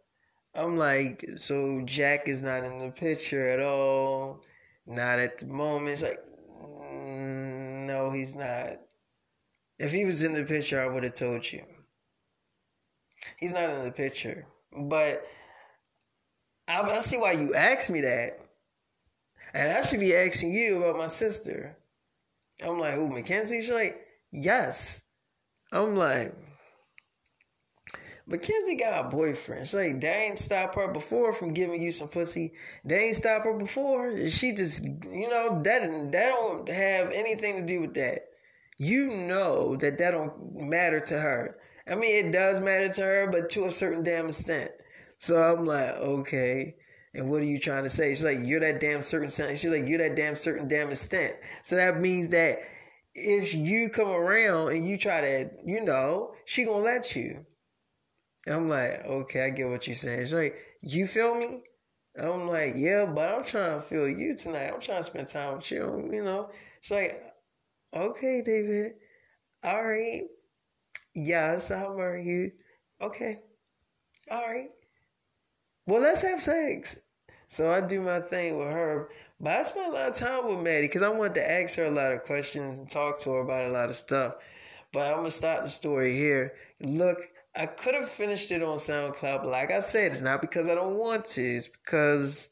[0.54, 4.42] I'm like, so Jack is not in the picture at all.
[4.86, 5.92] Not at the moment.
[5.92, 6.18] It's like,
[6.62, 8.80] mm, no, he's not.
[9.78, 11.62] If he was in the picture, I would have told you.
[13.38, 14.46] He's not in the picture.
[14.72, 15.26] But
[16.68, 18.38] I, I see why you asked me that.
[19.54, 21.76] And I should be asking you about my sister.
[22.62, 23.60] I'm like, who, Mackenzie?
[23.60, 23.98] She's like,
[24.30, 25.02] yes.
[25.72, 26.34] I'm like,
[28.26, 29.66] Mackenzie got a boyfriend.
[29.66, 32.54] She's like, they ain't stop her before from giving you some pussy.
[32.84, 34.26] They ain't stop her before.
[34.26, 38.26] She just, you know, that that don't have anything to do with that.
[38.78, 41.56] You know that that don't matter to her.
[41.88, 44.72] I mean, it does matter to her, but to a certain damn extent.
[45.18, 46.76] So I'm like, okay.
[47.14, 48.10] And what are you trying to say?
[48.10, 51.34] She's like, you're that damn certain She's like, you're that damn certain damn extent.
[51.62, 52.58] So that means that
[53.14, 57.46] if you come around and you try to, you know, she gonna let you.
[58.46, 60.20] I'm like, okay, I get what you're saying.
[60.20, 61.62] She's like, you feel me?
[62.18, 64.70] I'm like, yeah, but I'm trying to feel you tonight.
[64.72, 66.50] I'm trying to spend time with you, you know.
[66.80, 67.22] She's like,
[67.94, 68.92] okay, David.
[69.64, 70.22] All right.
[71.14, 72.52] Yes, how are you?
[73.00, 73.38] Okay.
[74.30, 74.68] All right.
[75.86, 77.00] Well, let's have sex.
[77.46, 79.08] So I do my thing with her.
[79.38, 81.84] But I spent a lot of time with Maddie because I wanted to ask her
[81.84, 84.36] a lot of questions and talk to her about a lot of stuff.
[84.92, 86.54] But I'm going to start the story here.
[86.80, 90.68] Look, I could have finished it on SoundCloud, but like I said, it's not because
[90.68, 91.42] I don't want to.
[91.42, 92.48] It's because,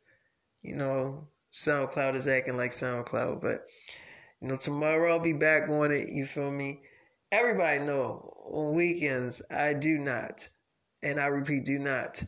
[0.63, 3.41] you know, SoundCloud is acting like SoundCloud.
[3.41, 3.67] But,
[4.41, 6.11] you know, tomorrow I'll be back on it.
[6.11, 6.83] You feel me?
[7.33, 10.49] Everybody know on weekends I do not,
[11.03, 12.23] and I repeat, do not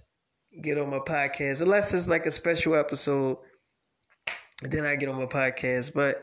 [0.63, 3.39] get on my podcast unless it's like a special episode.
[4.63, 5.95] Then I get on my podcast.
[5.95, 6.23] But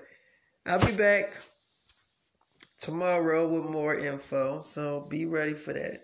[0.66, 1.34] I'll be back
[2.78, 4.60] tomorrow with more info.
[4.60, 6.02] So be ready for that.